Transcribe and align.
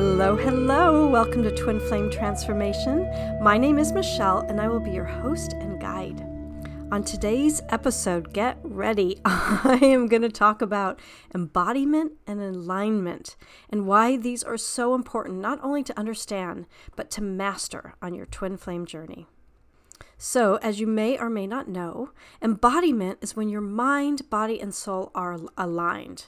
Hello, 0.00 0.36
hello. 0.36 1.08
Welcome 1.08 1.42
to 1.42 1.50
Twin 1.50 1.80
Flame 1.80 2.08
Transformation. 2.08 3.10
My 3.42 3.58
name 3.58 3.80
is 3.80 3.90
Michelle, 3.90 4.46
and 4.48 4.60
I 4.60 4.68
will 4.68 4.78
be 4.78 4.92
your 4.92 5.04
host 5.04 5.54
and 5.54 5.80
guide. 5.80 6.20
On 6.92 7.02
today's 7.02 7.60
episode, 7.70 8.32
get 8.32 8.60
ready. 8.62 9.18
I 9.24 9.80
am 9.82 10.06
going 10.06 10.22
to 10.22 10.28
talk 10.28 10.62
about 10.62 11.00
embodiment 11.34 12.12
and 12.28 12.40
alignment 12.40 13.34
and 13.70 13.88
why 13.88 14.16
these 14.16 14.44
are 14.44 14.56
so 14.56 14.94
important, 14.94 15.40
not 15.40 15.58
only 15.64 15.82
to 15.82 15.98
understand, 15.98 16.66
but 16.94 17.10
to 17.10 17.20
master 17.20 17.94
on 18.00 18.14
your 18.14 18.26
twin 18.26 18.56
flame 18.56 18.86
journey. 18.86 19.26
So, 20.16 20.60
as 20.62 20.78
you 20.78 20.86
may 20.86 21.18
or 21.18 21.28
may 21.28 21.48
not 21.48 21.66
know, 21.66 22.10
embodiment 22.40 23.18
is 23.20 23.34
when 23.34 23.48
your 23.48 23.60
mind, 23.62 24.30
body, 24.30 24.60
and 24.60 24.72
soul 24.72 25.10
are 25.16 25.40
aligned 25.56 26.26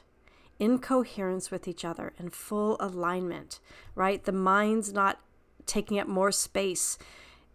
in 0.61 0.79
coherence 0.79 1.51
with 1.51 1.67
each 1.67 1.85
other 1.85 2.13
in 2.19 2.31
full 2.31 2.77
alignment, 2.79 3.59
right? 3.97 4.23
The 4.23 4.33
mind's 4.33 4.93
not 4.93 5.19
taking 5.67 5.99
up 5.99 6.07
more 6.07 6.31
space, 6.31 6.99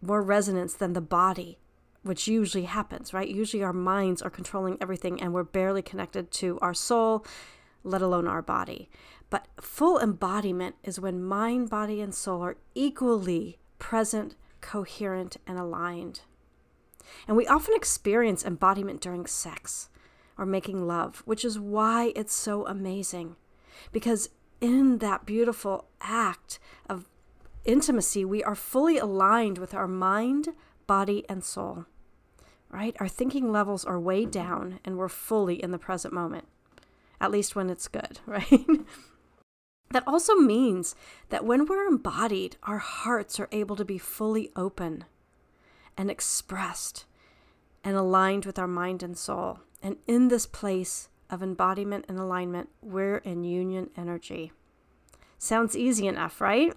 more 0.02 0.20
resonance 0.20 0.74
than 0.74 0.92
the 0.92 1.00
body 1.00 1.58
which 2.06 2.28
usually 2.28 2.64
happens, 2.64 3.12
right? 3.12 3.28
Usually 3.28 3.62
our 3.62 3.72
minds 3.72 4.22
are 4.22 4.30
controlling 4.30 4.78
everything 4.80 5.20
and 5.20 5.32
we're 5.32 5.42
barely 5.42 5.82
connected 5.82 6.30
to 6.30 6.58
our 6.60 6.74
soul, 6.74 7.26
let 7.82 8.00
alone 8.00 8.28
our 8.28 8.42
body. 8.42 8.88
But 9.28 9.48
full 9.60 9.98
embodiment 9.98 10.76
is 10.84 11.00
when 11.00 11.24
mind, 11.24 11.68
body, 11.68 12.00
and 12.00 12.14
soul 12.14 12.42
are 12.42 12.56
equally 12.74 13.58
present, 13.78 14.36
coherent, 14.60 15.36
and 15.46 15.58
aligned. 15.58 16.20
And 17.26 17.36
we 17.36 17.46
often 17.46 17.74
experience 17.74 18.44
embodiment 18.44 19.00
during 19.00 19.26
sex 19.26 19.88
or 20.38 20.46
making 20.46 20.86
love, 20.86 21.22
which 21.24 21.44
is 21.44 21.58
why 21.58 22.12
it's 22.14 22.34
so 22.34 22.66
amazing. 22.66 23.36
Because 23.92 24.30
in 24.60 24.98
that 24.98 25.26
beautiful 25.26 25.86
act 26.00 26.58
of 26.88 27.08
intimacy, 27.64 28.24
we 28.24 28.42
are 28.44 28.54
fully 28.54 28.98
aligned 28.98 29.58
with 29.58 29.74
our 29.74 29.88
mind, 29.88 30.48
body, 30.86 31.24
and 31.28 31.44
soul 31.44 31.86
right? 32.70 32.96
Our 33.00 33.08
thinking 33.08 33.50
levels 33.52 33.84
are 33.84 33.98
way 33.98 34.24
down 34.24 34.80
and 34.84 34.96
we're 34.96 35.08
fully 35.08 35.62
in 35.62 35.70
the 35.70 35.78
present 35.78 36.12
moment, 36.12 36.46
at 37.20 37.30
least 37.30 37.56
when 37.56 37.70
it's 37.70 37.88
good, 37.88 38.20
right? 38.26 38.66
that 39.90 40.06
also 40.06 40.34
means 40.34 40.94
that 41.30 41.44
when 41.44 41.66
we're 41.66 41.86
embodied, 41.86 42.56
our 42.64 42.78
hearts 42.78 43.38
are 43.38 43.48
able 43.52 43.76
to 43.76 43.84
be 43.84 43.98
fully 43.98 44.50
open 44.56 45.04
and 45.96 46.10
expressed 46.10 47.06
and 47.84 47.96
aligned 47.96 48.44
with 48.44 48.58
our 48.58 48.66
mind 48.66 49.02
and 49.02 49.16
soul. 49.16 49.60
And 49.86 49.98
in 50.08 50.26
this 50.26 50.46
place 50.46 51.10
of 51.30 51.44
embodiment 51.44 52.06
and 52.08 52.18
alignment, 52.18 52.70
we're 52.82 53.18
in 53.18 53.44
union 53.44 53.88
energy. 53.96 54.50
Sounds 55.38 55.76
easy 55.76 56.08
enough, 56.08 56.40
right? 56.40 56.72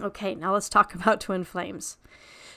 Okay, 0.00 0.34
now 0.34 0.54
let's 0.54 0.70
talk 0.70 0.94
about 0.98 1.20
twin 1.20 1.44
flames. 1.44 1.98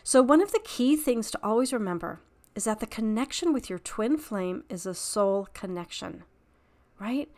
So, 0.02 0.22
one 0.22 0.40
of 0.40 0.54
the 0.54 0.62
key 0.64 0.96
things 0.96 1.30
to 1.32 1.40
always 1.44 1.74
remember 1.74 2.22
is 2.56 2.64
that 2.64 2.80
the 2.80 2.88
connection 2.88 3.52
with 3.52 3.70
your 3.70 3.80
twin 3.80 4.18
flame 4.18 4.64
is 4.70 4.86
a 4.86 4.94
soul 4.94 5.50
connection, 5.54 6.24
right? 6.98 7.30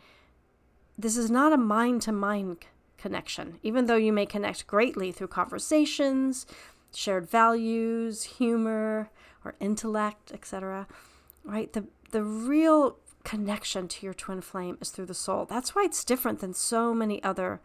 This 0.96 1.16
is 1.16 1.28
not 1.28 1.52
a 1.52 1.56
mind 1.56 2.02
to 2.02 2.12
mind 2.12 2.66
connection, 2.98 3.58
even 3.64 3.86
though 3.86 3.96
you 3.96 4.12
may 4.12 4.26
connect 4.26 4.68
greatly 4.68 5.10
through 5.10 5.26
conversations, 5.26 6.46
shared 6.94 7.28
values, 7.28 8.22
humor, 8.22 9.10
or 9.44 9.56
intellect, 9.58 10.30
etc. 10.30 10.86
Right? 11.46 11.72
The 11.72 11.86
the 12.10 12.22
real 12.22 12.98
connection 13.24 13.88
to 13.88 14.06
your 14.06 14.14
twin 14.14 14.40
flame 14.40 14.78
is 14.80 14.90
through 14.90 15.06
the 15.06 15.14
soul. 15.14 15.44
That's 15.44 15.74
why 15.74 15.82
it's 15.84 16.04
different 16.04 16.40
than 16.40 16.54
so 16.54 16.94
many 16.94 17.22
other 17.22 17.60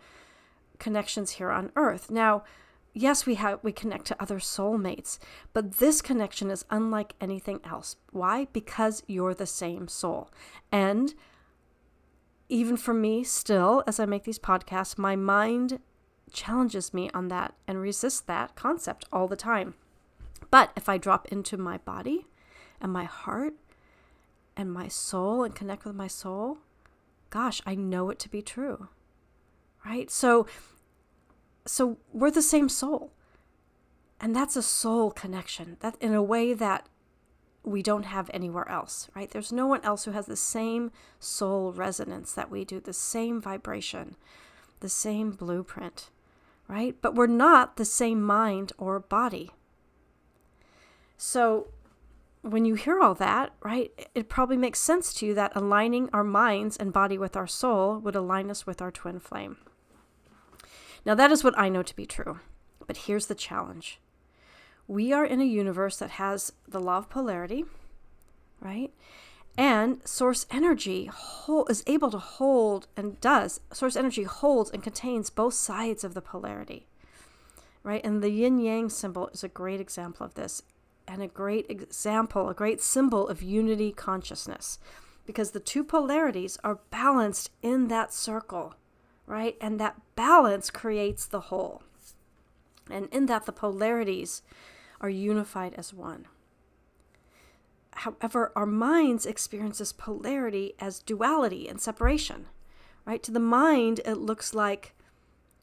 connections 0.79 1.31
here 1.31 1.51
on 1.51 1.71
earth. 1.75 2.09
Now, 2.09 2.43
yes, 2.93 3.25
we 3.25 3.35
have 3.35 3.59
we 3.63 3.71
connect 3.71 4.05
to 4.05 4.21
other 4.21 4.39
soulmates, 4.39 5.19
but 5.53 5.77
this 5.77 6.01
connection 6.01 6.49
is 6.49 6.65
unlike 6.69 7.13
anything 7.21 7.59
else. 7.63 7.95
Why? 8.11 8.47
Because 8.51 9.03
you're 9.07 9.33
the 9.33 9.45
same 9.45 9.87
soul. 9.87 10.29
And 10.71 11.13
even 12.49 12.75
for 12.75 12.93
me 12.93 13.23
still 13.23 13.83
as 13.87 13.99
I 13.99 14.05
make 14.05 14.23
these 14.23 14.39
podcasts, 14.39 14.97
my 14.97 15.15
mind 15.15 15.79
challenges 16.31 16.93
me 16.93 17.09
on 17.13 17.27
that 17.27 17.53
and 17.67 17.79
resists 17.79 18.21
that 18.21 18.55
concept 18.55 19.05
all 19.11 19.27
the 19.27 19.35
time. 19.35 19.75
But 20.49 20.71
if 20.75 20.89
I 20.89 20.97
drop 20.97 21.27
into 21.27 21.57
my 21.57 21.77
body 21.77 22.27
and 22.81 22.91
my 22.91 23.03
heart 23.05 23.53
and 24.55 24.71
my 24.71 24.87
soul 24.87 25.43
and 25.43 25.55
connect 25.55 25.85
with 25.85 25.95
my 25.95 26.07
soul, 26.07 26.59
gosh, 27.29 27.61
I 27.65 27.75
know 27.75 28.09
it 28.09 28.19
to 28.19 28.29
be 28.29 28.41
true. 28.41 28.89
Right? 29.85 30.11
So 30.11 30.45
so 31.65 31.97
we're 32.11 32.31
the 32.31 32.41
same 32.41 32.69
soul. 32.69 33.11
And 34.19 34.35
that's 34.35 34.55
a 34.55 34.61
soul 34.61 35.11
connection. 35.11 35.77
That 35.79 35.95
in 35.99 36.13
a 36.13 36.23
way 36.23 36.53
that 36.53 36.87
we 37.63 37.83
don't 37.83 38.05
have 38.05 38.29
anywhere 38.33 38.67
else, 38.69 39.09
right? 39.15 39.29
There's 39.29 39.51
no 39.51 39.67
one 39.67 39.81
else 39.83 40.05
who 40.05 40.11
has 40.11 40.25
the 40.25 40.35
same 40.35 40.91
soul 41.19 41.71
resonance 41.71 42.33
that 42.33 42.49
we 42.49 42.65
do, 42.65 42.79
the 42.79 42.93
same 42.93 43.39
vibration, 43.39 44.15
the 44.79 44.89
same 44.89 45.31
blueprint, 45.31 46.09
right? 46.67 46.95
But 47.01 47.13
we're 47.13 47.27
not 47.27 47.77
the 47.77 47.85
same 47.85 48.21
mind 48.21 48.71
or 48.79 48.99
body. 48.99 49.51
So 51.17 51.67
when 52.41 52.65
you 52.65 52.75
hear 52.75 52.99
all 52.99 53.13
that, 53.15 53.53
right, 53.61 53.91
it 54.15 54.29
probably 54.29 54.57
makes 54.57 54.79
sense 54.79 55.13
to 55.13 55.25
you 55.27 55.33
that 55.35 55.51
aligning 55.55 56.09
our 56.11 56.23
minds 56.23 56.75
and 56.75 56.91
body 56.91 57.17
with 57.17 57.35
our 57.35 57.47
soul 57.47 57.99
would 57.99 58.15
align 58.15 58.49
us 58.49 58.65
with 58.65 58.81
our 58.81 58.91
twin 58.91 59.19
flame. 59.19 59.57
Now, 61.05 61.15
that 61.15 61.31
is 61.31 61.43
what 61.43 61.57
I 61.57 61.69
know 61.69 61.83
to 61.83 61.95
be 61.95 62.05
true. 62.05 62.39
But 62.87 62.97
here's 62.97 63.27
the 63.27 63.35
challenge 63.35 63.99
we 64.87 65.13
are 65.13 65.23
in 65.23 65.39
a 65.39 65.45
universe 65.45 65.97
that 65.97 66.11
has 66.11 66.51
the 66.67 66.81
law 66.81 66.97
of 66.97 67.09
polarity, 67.09 67.63
right? 68.59 68.91
And 69.57 70.05
source 70.05 70.45
energy 70.49 71.05
hold, 71.05 71.69
is 71.69 71.83
able 71.87 72.09
to 72.11 72.17
hold 72.17 72.87
and 72.97 73.21
does. 73.21 73.61
Source 73.71 73.95
energy 73.95 74.23
holds 74.23 74.69
and 74.71 74.83
contains 74.83 75.29
both 75.29 75.53
sides 75.53 76.03
of 76.03 76.13
the 76.13 76.21
polarity, 76.21 76.87
right? 77.83 78.03
And 78.03 78.21
the 78.21 78.31
yin 78.31 78.59
yang 78.59 78.89
symbol 78.89 79.29
is 79.29 79.43
a 79.43 79.47
great 79.47 79.79
example 79.79 80.25
of 80.25 80.33
this 80.33 80.63
and 81.11 81.21
a 81.21 81.27
great 81.27 81.65
example, 81.69 82.49
a 82.49 82.53
great 82.53 82.81
symbol 82.81 83.27
of 83.27 83.41
unity 83.41 83.91
consciousness 83.91 84.79
because 85.25 85.51
the 85.51 85.59
two 85.59 85.83
polarities 85.83 86.57
are 86.63 86.79
balanced 86.89 87.51
in 87.61 87.87
that 87.89 88.13
circle 88.13 88.75
right? 89.31 89.55
And 89.61 89.79
that 89.79 89.95
balance 90.15 90.69
creates 90.69 91.25
the 91.25 91.39
whole. 91.39 91.83
And 92.89 93.07
in 93.13 93.27
that, 93.27 93.45
the 93.45 93.53
polarities 93.53 94.41
are 94.99 95.09
unified 95.09 95.73
as 95.75 95.93
one. 95.93 96.27
However, 97.93 98.51
our 98.57 98.65
minds 98.65 99.25
experience 99.25 99.77
this 99.77 99.93
polarity 99.93 100.73
as 100.79 100.99
duality 100.99 101.69
and 101.69 101.79
separation, 101.79 102.47
right? 103.05 103.23
To 103.23 103.31
the 103.31 103.39
mind, 103.39 104.01
it 104.05 104.15
looks 104.15 104.53
like 104.53 104.95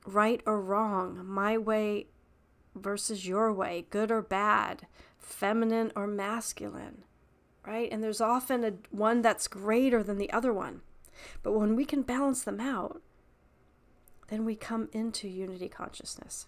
right 0.06 0.40
or 0.46 0.62
wrong, 0.62 1.20
my 1.26 1.58
way 1.58 2.06
versus 2.78 3.26
your 3.26 3.52
way, 3.52 3.86
good 3.90 4.10
or 4.10 4.22
bad, 4.22 4.86
feminine 5.18 5.92
or 5.94 6.06
masculine, 6.06 7.04
right? 7.66 7.90
And 7.90 8.02
there's 8.02 8.20
often 8.20 8.64
a 8.64 8.74
one 8.90 9.22
that's 9.22 9.48
greater 9.48 10.02
than 10.02 10.18
the 10.18 10.32
other 10.32 10.52
one. 10.52 10.82
But 11.42 11.52
when 11.52 11.76
we 11.76 11.84
can 11.84 12.02
balance 12.02 12.42
them 12.42 12.60
out, 12.60 13.02
then 14.28 14.44
we 14.44 14.54
come 14.54 14.88
into 14.92 15.28
unity 15.28 15.68
consciousness. 15.68 16.46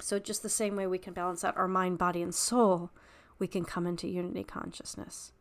So, 0.00 0.18
just 0.18 0.42
the 0.42 0.48
same 0.48 0.76
way 0.76 0.86
we 0.86 0.98
can 0.98 1.14
balance 1.14 1.44
out 1.44 1.56
our 1.56 1.68
mind, 1.68 1.98
body, 1.98 2.20
and 2.20 2.34
soul, 2.34 2.90
we 3.38 3.46
can 3.46 3.64
come 3.64 3.86
into 3.86 4.08
unity 4.08 4.44
consciousness. 4.44 5.32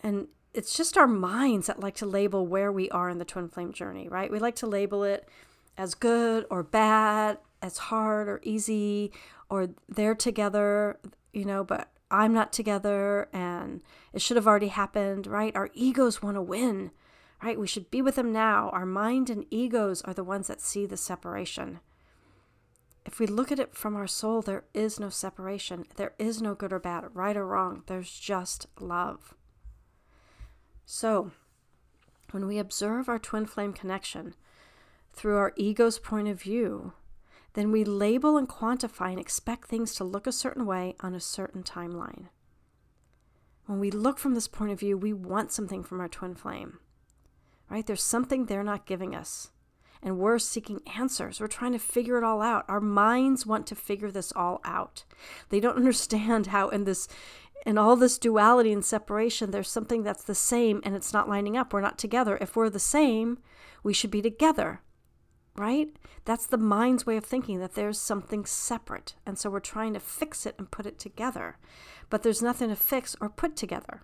And 0.00 0.28
it's 0.54 0.76
just 0.76 0.96
our 0.96 1.06
minds 1.06 1.66
that 1.66 1.80
like 1.80 1.94
to 1.96 2.06
label 2.06 2.46
where 2.46 2.72
we 2.72 2.90
are 2.90 3.08
in 3.08 3.18
the 3.18 3.24
twin 3.24 3.48
flame 3.48 3.72
journey, 3.72 4.08
right? 4.08 4.30
We 4.30 4.38
like 4.38 4.56
to 4.56 4.66
label 4.66 5.04
it 5.04 5.28
as 5.76 5.94
good 5.94 6.46
or 6.50 6.62
bad, 6.62 7.38
as 7.62 7.78
hard 7.78 8.28
or 8.28 8.40
easy, 8.42 9.12
or 9.50 9.70
they're 9.88 10.14
together, 10.14 10.98
you 11.32 11.44
know, 11.44 11.64
but 11.64 11.88
I'm 12.10 12.32
not 12.32 12.52
together 12.52 13.28
and 13.32 13.82
it 14.12 14.22
should 14.22 14.36
have 14.36 14.46
already 14.46 14.68
happened, 14.68 15.26
right? 15.26 15.54
Our 15.54 15.70
egos 15.74 16.22
want 16.22 16.36
to 16.36 16.42
win 16.42 16.90
right? 17.42 17.58
We 17.58 17.66
should 17.66 17.90
be 17.90 18.02
with 18.02 18.16
them 18.16 18.32
now. 18.32 18.70
Our 18.70 18.86
mind 18.86 19.30
and 19.30 19.46
egos 19.50 20.02
are 20.02 20.14
the 20.14 20.24
ones 20.24 20.48
that 20.48 20.60
see 20.60 20.86
the 20.86 20.96
separation. 20.96 21.80
If 23.06 23.18
we 23.18 23.26
look 23.26 23.50
at 23.50 23.60
it 23.60 23.74
from 23.74 23.96
our 23.96 24.06
soul, 24.06 24.42
there 24.42 24.64
is 24.74 25.00
no 25.00 25.08
separation. 25.08 25.86
There 25.96 26.14
is 26.18 26.42
no 26.42 26.54
good 26.54 26.72
or 26.72 26.78
bad, 26.78 27.04
right 27.14 27.36
or 27.36 27.46
wrong. 27.46 27.84
There's 27.86 28.18
just 28.18 28.66
love. 28.78 29.34
So, 30.84 31.30
when 32.32 32.46
we 32.46 32.58
observe 32.58 33.08
our 33.08 33.18
twin 33.18 33.46
flame 33.46 33.72
connection 33.72 34.34
through 35.12 35.36
our 35.36 35.52
ego's 35.56 35.98
point 35.98 36.28
of 36.28 36.42
view, 36.42 36.92
then 37.58 37.72
we 37.72 37.84
label 37.84 38.36
and 38.36 38.48
quantify 38.48 39.10
and 39.10 39.18
expect 39.18 39.68
things 39.68 39.94
to 39.94 40.04
look 40.04 40.26
a 40.26 40.32
certain 40.32 40.64
way 40.64 40.94
on 41.00 41.14
a 41.14 41.20
certain 41.20 41.62
timeline. 41.62 42.28
When 43.66 43.80
we 43.80 43.90
look 43.90 44.18
from 44.18 44.34
this 44.34 44.48
point 44.48 44.72
of 44.72 44.80
view, 44.80 44.96
we 44.96 45.12
want 45.12 45.52
something 45.52 45.82
from 45.82 46.00
our 46.00 46.08
twin 46.08 46.34
flame 46.34 46.78
right? 47.70 47.86
There's 47.86 48.02
something 48.02 48.46
they're 48.46 48.64
not 48.64 48.86
giving 48.86 49.14
us. 49.14 49.50
and 50.00 50.16
we're 50.16 50.38
seeking 50.38 50.80
answers. 50.96 51.40
We're 51.40 51.48
trying 51.48 51.72
to 51.72 51.78
figure 51.80 52.18
it 52.18 52.22
all 52.22 52.40
out. 52.40 52.64
Our 52.68 52.80
minds 52.80 53.44
want 53.44 53.66
to 53.66 53.74
figure 53.74 54.12
this 54.12 54.32
all 54.36 54.60
out. 54.64 55.02
They 55.48 55.58
don't 55.58 55.76
understand 55.82 56.46
how 56.48 56.68
in 56.68 56.84
this 56.84 57.08
in 57.66 57.76
all 57.76 57.96
this 57.96 58.16
duality 58.16 58.72
and 58.72 58.84
separation 58.84 59.50
there's 59.50 59.68
something 59.68 60.04
that's 60.04 60.22
the 60.22 60.36
same 60.36 60.80
and 60.84 60.94
it's 60.94 61.12
not 61.12 61.28
lining 61.28 61.56
up. 61.56 61.72
We're 61.72 61.80
not 61.80 61.98
together. 61.98 62.38
If 62.40 62.54
we're 62.54 62.70
the 62.70 62.78
same, 62.78 63.38
we 63.82 63.92
should 63.92 64.12
be 64.12 64.22
together. 64.22 64.82
Right? 65.58 65.88
That's 66.24 66.46
the 66.46 66.56
mind's 66.56 67.04
way 67.04 67.16
of 67.16 67.24
thinking 67.24 67.58
that 67.58 67.74
there's 67.74 67.98
something 67.98 68.46
separate. 68.46 69.16
And 69.26 69.36
so 69.36 69.50
we're 69.50 69.58
trying 69.58 69.92
to 69.94 70.00
fix 70.00 70.46
it 70.46 70.54
and 70.56 70.70
put 70.70 70.86
it 70.86 71.00
together. 71.00 71.58
But 72.08 72.22
there's 72.22 72.40
nothing 72.40 72.68
to 72.68 72.76
fix 72.76 73.16
or 73.20 73.28
put 73.28 73.56
together. 73.56 74.02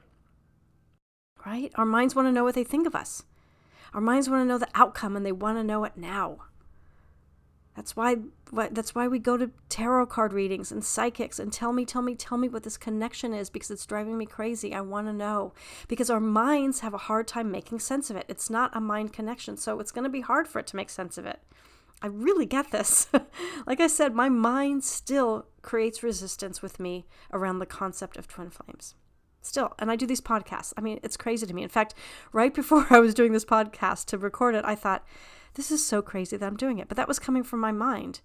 Right? 1.46 1.70
Our 1.76 1.84
minds 1.84 2.16
want 2.16 2.26
to 2.26 2.32
know 2.32 2.42
what 2.42 2.56
they 2.56 2.64
think 2.64 2.88
of 2.88 2.96
us. 2.96 3.22
Our 3.92 4.00
minds 4.00 4.28
want 4.28 4.42
to 4.42 4.48
know 4.48 4.58
the 4.58 4.68
outcome 4.74 5.14
and 5.14 5.24
they 5.24 5.30
want 5.30 5.56
to 5.58 5.62
know 5.62 5.84
it 5.84 5.96
now. 5.96 6.38
That's 7.76 7.96
why 7.96 8.16
that's 8.52 8.94
why 8.94 9.08
we 9.08 9.18
go 9.18 9.36
to 9.36 9.50
tarot 9.68 10.06
card 10.06 10.32
readings 10.32 10.70
and 10.70 10.84
psychics 10.84 11.40
and 11.40 11.52
tell 11.52 11.72
me, 11.72 11.84
tell 11.84 12.02
me, 12.02 12.14
tell 12.14 12.38
me 12.38 12.48
what 12.48 12.62
this 12.62 12.76
connection 12.76 13.34
is 13.34 13.50
because 13.50 13.70
it's 13.70 13.84
driving 13.84 14.16
me 14.16 14.26
crazy. 14.26 14.72
I 14.72 14.80
want 14.80 15.08
to 15.08 15.12
know. 15.12 15.52
Because 15.88 16.08
our 16.08 16.20
minds 16.20 16.80
have 16.80 16.94
a 16.94 16.98
hard 16.98 17.26
time 17.26 17.50
making 17.50 17.80
sense 17.80 18.10
of 18.10 18.16
it. 18.16 18.26
It's 18.28 18.48
not 18.48 18.76
a 18.76 18.80
mind 18.80 19.12
connection, 19.12 19.56
so 19.56 19.80
it's 19.80 19.90
going 19.90 20.04
to 20.04 20.10
be 20.10 20.20
hard 20.20 20.46
for 20.46 20.60
it 20.60 20.68
to 20.68 20.76
make 20.76 20.88
sense 20.88 21.18
of 21.18 21.26
it. 21.26 21.40
I 22.00 22.06
really 22.06 22.46
get 22.46 22.70
this. 22.70 23.08
like 23.66 23.80
I 23.80 23.88
said, 23.88 24.14
my 24.14 24.28
mind 24.28 24.84
still 24.84 25.46
creates 25.62 26.02
resistance 26.02 26.62
with 26.62 26.78
me 26.78 27.06
around 27.32 27.58
the 27.58 27.66
concept 27.66 28.16
of 28.16 28.28
twin 28.28 28.50
flames. 28.50 28.94
Still, 29.44 29.74
and 29.78 29.90
I 29.90 29.96
do 29.96 30.06
these 30.06 30.22
podcasts. 30.22 30.72
I 30.76 30.80
mean, 30.80 31.00
it's 31.02 31.18
crazy 31.18 31.46
to 31.46 31.52
me. 31.52 31.62
In 31.62 31.68
fact, 31.68 31.94
right 32.32 32.52
before 32.52 32.86
I 32.90 32.98
was 32.98 33.12
doing 33.12 33.32
this 33.32 33.44
podcast 33.44 34.06
to 34.06 34.18
record 34.18 34.54
it, 34.54 34.64
I 34.64 34.74
thought, 34.74 35.04
this 35.52 35.70
is 35.70 35.86
so 35.86 36.00
crazy 36.00 36.36
that 36.36 36.46
I'm 36.46 36.56
doing 36.56 36.78
it. 36.78 36.88
But 36.88 36.96
that 36.96 37.08
was 37.08 37.18
coming 37.18 37.42
from 37.42 37.60
my 37.60 37.70
mind. 37.70 38.20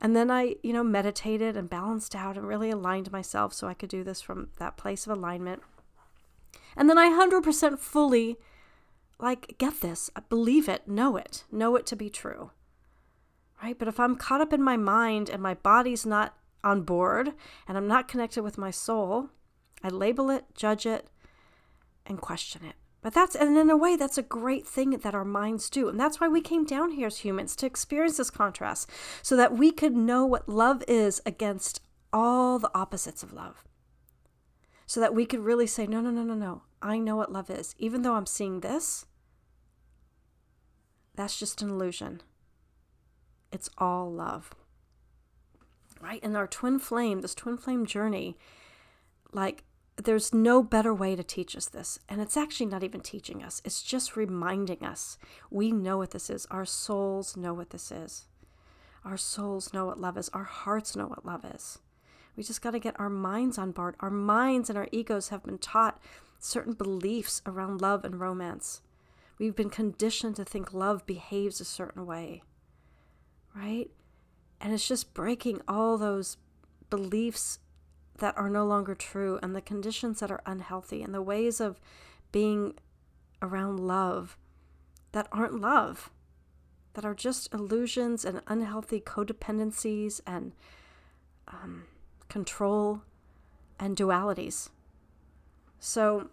And 0.00 0.16
then 0.16 0.32
I, 0.32 0.56
you 0.64 0.72
know, 0.72 0.82
meditated 0.82 1.56
and 1.56 1.70
balanced 1.70 2.16
out 2.16 2.36
and 2.36 2.46
really 2.46 2.70
aligned 2.70 3.12
myself 3.12 3.54
so 3.54 3.68
I 3.68 3.74
could 3.74 3.88
do 3.88 4.02
this 4.02 4.20
from 4.20 4.48
that 4.58 4.76
place 4.76 5.06
of 5.06 5.16
alignment. 5.16 5.62
And 6.76 6.90
then 6.90 6.98
I 6.98 7.08
100% 7.08 7.78
fully, 7.78 8.36
like, 9.20 9.56
get 9.58 9.80
this, 9.80 10.10
believe 10.28 10.68
it, 10.68 10.88
know 10.88 11.16
it, 11.16 11.44
know 11.52 11.76
it 11.76 11.86
to 11.86 11.96
be 11.96 12.10
true. 12.10 12.50
Right? 13.62 13.78
But 13.78 13.86
if 13.86 14.00
I'm 14.00 14.16
caught 14.16 14.40
up 14.40 14.52
in 14.52 14.62
my 14.62 14.76
mind 14.76 15.30
and 15.30 15.40
my 15.40 15.54
body's 15.54 16.04
not 16.04 16.36
on 16.64 16.82
board 16.82 17.32
and 17.68 17.76
I'm 17.78 17.86
not 17.86 18.08
connected 18.08 18.42
with 18.42 18.58
my 18.58 18.72
soul, 18.72 19.30
I 19.84 19.88
label 19.88 20.30
it, 20.30 20.46
judge 20.54 20.86
it, 20.86 21.06
and 22.06 22.20
question 22.20 22.64
it. 22.64 22.74
But 23.02 23.12
that's, 23.12 23.36
and 23.36 23.58
in 23.58 23.68
a 23.68 23.76
way, 23.76 23.96
that's 23.96 24.16
a 24.16 24.22
great 24.22 24.66
thing 24.66 24.92
that 24.92 25.14
our 25.14 25.26
minds 25.26 25.68
do. 25.68 25.90
And 25.90 26.00
that's 26.00 26.20
why 26.20 26.26
we 26.26 26.40
came 26.40 26.64
down 26.64 26.92
here 26.92 27.08
as 27.08 27.18
humans 27.18 27.54
to 27.56 27.66
experience 27.66 28.16
this 28.16 28.30
contrast 28.30 28.88
so 29.20 29.36
that 29.36 29.52
we 29.52 29.70
could 29.70 29.94
know 29.94 30.24
what 30.24 30.48
love 30.48 30.82
is 30.88 31.20
against 31.26 31.82
all 32.14 32.58
the 32.58 32.70
opposites 32.74 33.22
of 33.22 33.34
love. 33.34 33.62
So 34.86 35.00
that 35.00 35.14
we 35.14 35.26
could 35.26 35.40
really 35.40 35.66
say, 35.66 35.86
no, 35.86 36.00
no, 36.00 36.10
no, 36.10 36.22
no, 36.22 36.34
no. 36.34 36.62
I 36.80 36.98
know 36.98 37.16
what 37.16 37.30
love 37.30 37.50
is. 37.50 37.74
Even 37.78 38.00
though 38.00 38.14
I'm 38.14 38.24
seeing 38.24 38.60
this, 38.60 39.04
that's 41.14 41.38
just 41.38 41.60
an 41.60 41.68
illusion. 41.68 42.22
It's 43.52 43.68
all 43.76 44.10
love. 44.10 44.54
Right? 46.00 46.20
And 46.22 46.38
our 46.38 46.46
twin 46.46 46.78
flame, 46.78 47.20
this 47.20 47.34
twin 47.34 47.58
flame 47.58 47.84
journey, 47.84 48.38
like 49.30 49.64
there's 49.96 50.34
no 50.34 50.62
better 50.62 50.92
way 50.92 51.14
to 51.14 51.22
teach 51.22 51.56
us 51.56 51.66
this. 51.66 51.98
And 52.08 52.20
it's 52.20 52.36
actually 52.36 52.66
not 52.66 52.82
even 52.82 53.00
teaching 53.00 53.42
us, 53.42 53.62
it's 53.64 53.82
just 53.82 54.16
reminding 54.16 54.84
us. 54.84 55.18
We 55.50 55.72
know 55.72 55.98
what 55.98 56.10
this 56.10 56.30
is. 56.30 56.46
Our 56.50 56.64
souls 56.64 57.36
know 57.36 57.54
what 57.54 57.70
this 57.70 57.92
is. 57.92 58.26
Our 59.04 59.16
souls 59.16 59.72
know 59.72 59.86
what 59.86 60.00
love 60.00 60.16
is. 60.16 60.30
Our 60.30 60.44
hearts 60.44 60.96
know 60.96 61.06
what 61.06 61.26
love 61.26 61.44
is. 61.44 61.78
We 62.36 62.42
just 62.42 62.62
got 62.62 62.72
to 62.72 62.78
get 62.78 62.98
our 62.98 63.10
minds 63.10 63.58
on 63.58 63.72
board. 63.72 63.96
Our 64.00 64.10
minds 64.10 64.68
and 64.68 64.78
our 64.78 64.88
egos 64.90 65.28
have 65.28 65.44
been 65.44 65.58
taught 65.58 66.00
certain 66.38 66.72
beliefs 66.72 67.42
around 67.46 67.80
love 67.80 68.04
and 68.04 68.18
romance. 68.18 68.80
We've 69.38 69.54
been 69.54 69.70
conditioned 69.70 70.36
to 70.36 70.44
think 70.44 70.72
love 70.72 71.06
behaves 71.06 71.60
a 71.60 71.64
certain 71.64 72.06
way, 72.06 72.42
right? 73.54 73.90
And 74.60 74.72
it's 74.72 74.88
just 74.88 75.14
breaking 75.14 75.60
all 75.68 75.98
those 75.98 76.36
beliefs 76.88 77.58
that 78.18 78.36
are 78.36 78.50
no 78.50 78.64
longer 78.64 78.94
true 78.94 79.38
and 79.42 79.54
the 79.54 79.60
conditions 79.60 80.20
that 80.20 80.30
are 80.30 80.42
unhealthy 80.46 81.02
and 81.02 81.14
the 81.14 81.22
ways 81.22 81.60
of 81.60 81.80
being 82.32 82.74
around 83.42 83.80
love 83.80 84.36
that 85.14 85.28
aren't 85.30 85.60
love, 85.60 86.10
that 86.94 87.04
are 87.04 87.14
just 87.14 87.52
illusions 87.54 88.24
and 88.24 88.42
unhealthy 88.48 89.00
codependencies 89.00 90.20
and 90.26 90.52
um, 91.48 91.84
control 92.28 93.02
and 93.78 93.96
dualities. 93.96 94.70
So, 95.78 96.30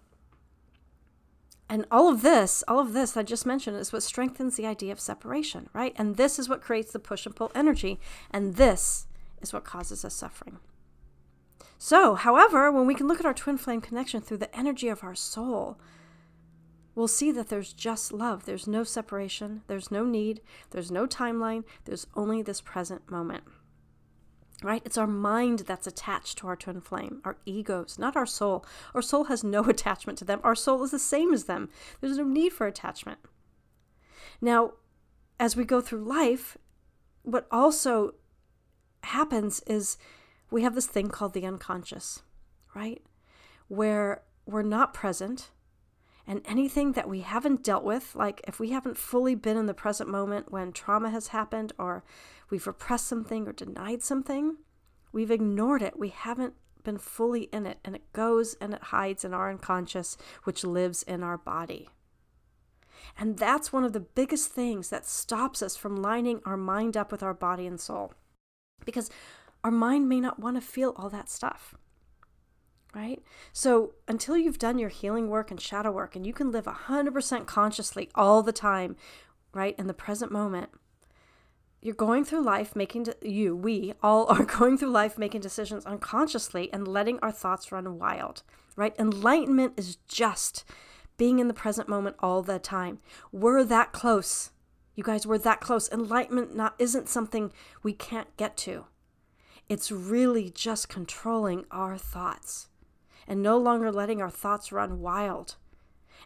and 1.69 1.86
all 1.92 2.10
of 2.10 2.24
this, 2.24 2.63
all 2.68 2.80
of 2.80 2.94
this 2.94 3.16
I 3.16 3.22
just 3.22 3.45
mentioned 3.45 3.77
is 3.77 3.94
what 3.94 4.04
strengthens 4.04 4.57
the 4.57 4.66
idea 4.66 4.92
of 4.92 5.00
separation, 5.00 5.69
right? 5.74 5.94
And 5.95 6.18
this 6.18 6.39
is 6.39 6.50
what 6.50 6.62
creates 6.62 6.92
the 6.92 7.00
push 7.00 7.25
and 7.27 7.36
pull 7.36 7.51
energy. 7.54 8.00
And 8.31 8.56
this 8.56 9.06
is 9.42 9.54
what 9.54 9.63
causes 9.63 10.04
us 10.04 10.16
suffering. 10.16 10.57
So, 11.78 12.16
however, 12.16 12.72
when 12.72 12.86
we 12.86 12.96
can 12.96 13.08
look 13.08 13.19
at 13.19 13.25
our 13.25 13.34
twin 13.34 13.58
flame 13.58 13.81
connection 13.81 14.22
through 14.22 14.38
the 14.38 14.56
energy 14.56 14.88
of 14.88 15.04
our 15.04 15.16
soul, 15.16 15.80
we'll 16.96 17.08
see 17.08 17.31
that 17.31 17.50
there's 17.50 17.74
just 17.74 18.12
love. 18.12 18.46
There's 18.46 18.68
no 18.68 18.84
separation, 18.84 19.63
there's 19.68 19.92
no 19.92 20.06
need, 20.06 20.42
there's 20.72 20.92
no 20.92 21.08
timeline, 21.08 21.63
there's 21.86 22.08
only 22.16 22.42
this 22.42 22.62
present 22.62 23.10
moment. 23.10 23.44
Right? 24.63 24.84
It's 24.86 24.98
our 24.98 25.08
mind 25.08 25.60
that's 25.60 25.88
attached 25.88 26.38
to 26.38 26.48
our 26.48 26.56
twin 26.56 26.81
flame, 26.81 27.19
our 27.25 27.38
egos, 27.46 27.98
not 27.98 28.16
our 28.16 28.28
soul. 28.28 28.63
Our 28.94 29.02
soul 29.02 29.24
has 29.24 29.44
no 29.44 29.63
attachment 29.68 30.19
to 30.19 30.25
them. 30.25 30.40
Our 30.44 30.56
soul 30.56 30.84
is 30.84 30.92
the 30.92 31.00
same 31.00 31.34
as 31.34 31.46
them. 31.46 31.69
There's 32.00 32.18
no 32.18 32.24
need 32.24 32.54
for 32.54 32.68
attachment. 32.68 33.19
Now, 34.40 34.74
as 35.40 35.56
we 35.56 35.63
go 35.66 35.81
through 35.81 36.04
life, 36.04 36.58
what 37.24 37.48
also 37.52 38.13
happens 39.04 39.62
is 39.62 39.98
we 40.51 40.63
have 40.63 40.75
this 40.75 40.86
thing 40.86 41.09
called 41.09 41.33
the 41.33 41.45
unconscious, 41.45 42.21
right? 42.75 43.01
Where 43.68 44.24
we're 44.45 44.62
not 44.62 44.94
present 44.94 45.50
and 46.27 46.41
anything 46.46 46.91
that 46.91 47.10
we 47.10 47.22
haven't 47.22 47.63
dealt 47.63 47.84
with, 47.84 48.15
like 48.15 48.41
if 48.48 48.60
we 48.60 48.70
haven't 48.70 48.98
fully 48.98 49.34
been 49.34 49.58
in 49.58 49.65
the 49.65 49.74
present 49.74 50.10
moment 50.10 50.51
when 50.51 50.72
trauma 50.72 51.10
has 51.10 51.29
happened 51.29 51.74
or 51.79 52.03
we've 52.50 52.67
repressed 52.67 53.08
something 53.08 53.48
or 53.48 53.53
denied 53.53 54.03
something, 54.03 54.58
we've 55.12 55.31
ignored 55.31 55.81
it. 55.81 55.98
We 55.98 56.10
haven't 56.10 56.53
been 56.84 56.98
fully 56.98 57.43
in 57.53 57.65
it 57.65 57.79
and 57.84 57.96
it 57.96 58.13
goes 58.13 58.55
and 58.62 58.74
it 58.74 58.84
hides 58.84 59.24
in 59.24 59.34
our 59.34 59.50
unconscious, 59.50 60.17
which 60.43 60.63
lives 60.63 61.03
in 61.03 61.24
our 61.24 61.38
body. 61.38 61.89
And 63.17 63.38
that's 63.38 63.74
one 63.74 63.84
of 63.84 63.93
the 63.93 64.00
biggest 64.00 64.51
things 64.51 64.89
that 64.89 65.08
stops 65.08 65.62
us 65.62 65.75
from 65.75 65.96
lining 65.96 66.41
our 66.46 66.58
mind 66.58 66.96
up 66.96 67.12
with 67.12 67.24
our 67.24 67.34
body 67.34 67.65
and 67.65 67.79
soul. 67.79 68.13
Because 68.86 69.10
our 69.63 69.72
mind 69.72 70.10
may 70.10 70.20
not 70.20 70.39
want 70.39 70.58
to 70.58 70.62
feel 70.62 70.94
all 70.96 71.10
that 71.10 71.30
stuff. 71.30 71.75
Right? 72.94 73.22
So, 73.53 73.94
until 74.08 74.36
you've 74.36 74.60
done 74.60 74.77
your 74.77 74.89
healing 74.89 75.30
work 75.30 75.50
and 75.50 75.62
shadow 75.62 75.91
work 75.91 76.15
and 76.15 76.27
you 76.27 76.34
can 76.34 76.51
live 76.51 76.65
100% 76.65 77.46
consciously 77.46 78.10
all 78.15 78.44
the 78.44 78.51
time, 78.51 78.98
right, 79.53 79.75
in 79.80 79.88
the 79.88 79.94
present 79.94 80.30
moment, 80.30 80.72
you're 81.82 81.96
going 81.96 82.24
through 82.24 82.44
life 82.44 82.75
making 82.75 83.03
de- 83.03 83.15
you 83.24 83.56
we 83.56 83.94
all 84.01 84.25
are 84.30 84.46
going 84.46 84.77
through 84.77 84.89
life 84.89 85.18
making 85.18 85.41
decisions 85.41 85.86
unconsciously 85.86 86.72
and 86.72 86.88
letting 86.88 87.20
our 87.20 87.32
thoughts 87.32 87.72
run 87.72 87.98
wild 87.98 88.44
right 88.75 88.96
enlightenment 89.00 89.74
is 89.77 89.98
just 90.08 90.63
being 91.18 91.39
in 91.39 91.48
the 91.48 91.53
present 91.53 91.89
moment 91.89 92.15
all 92.20 92.41
the 92.41 92.60
time 92.60 93.00
we're 93.32 93.63
that 93.63 93.91
close 93.91 94.51
you 94.96 95.03
guys 95.03 95.25
we're 95.25 95.38
that 95.38 95.60
close 95.60 95.89
enlightenment 95.91 96.56
not 96.56 96.75
isn't 96.80 97.10
something 97.10 97.51
we 97.84 97.94
can't 97.94 98.36
get 98.38 98.56
to 98.56 98.86
it's 99.72 99.90
really 99.90 100.50
just 100.50 100.90
controlling 100.90 101.63
our 101.72 101.98
thoughts 101.98 102.68
and 103.25 103.42
no 103.42 103.58
longer 103.58 103.90
letting 103.90 104.22
our 104.22 104.30
thoughts 104.30 104.70
run 104.74 105.00
wild. 105.00 105.56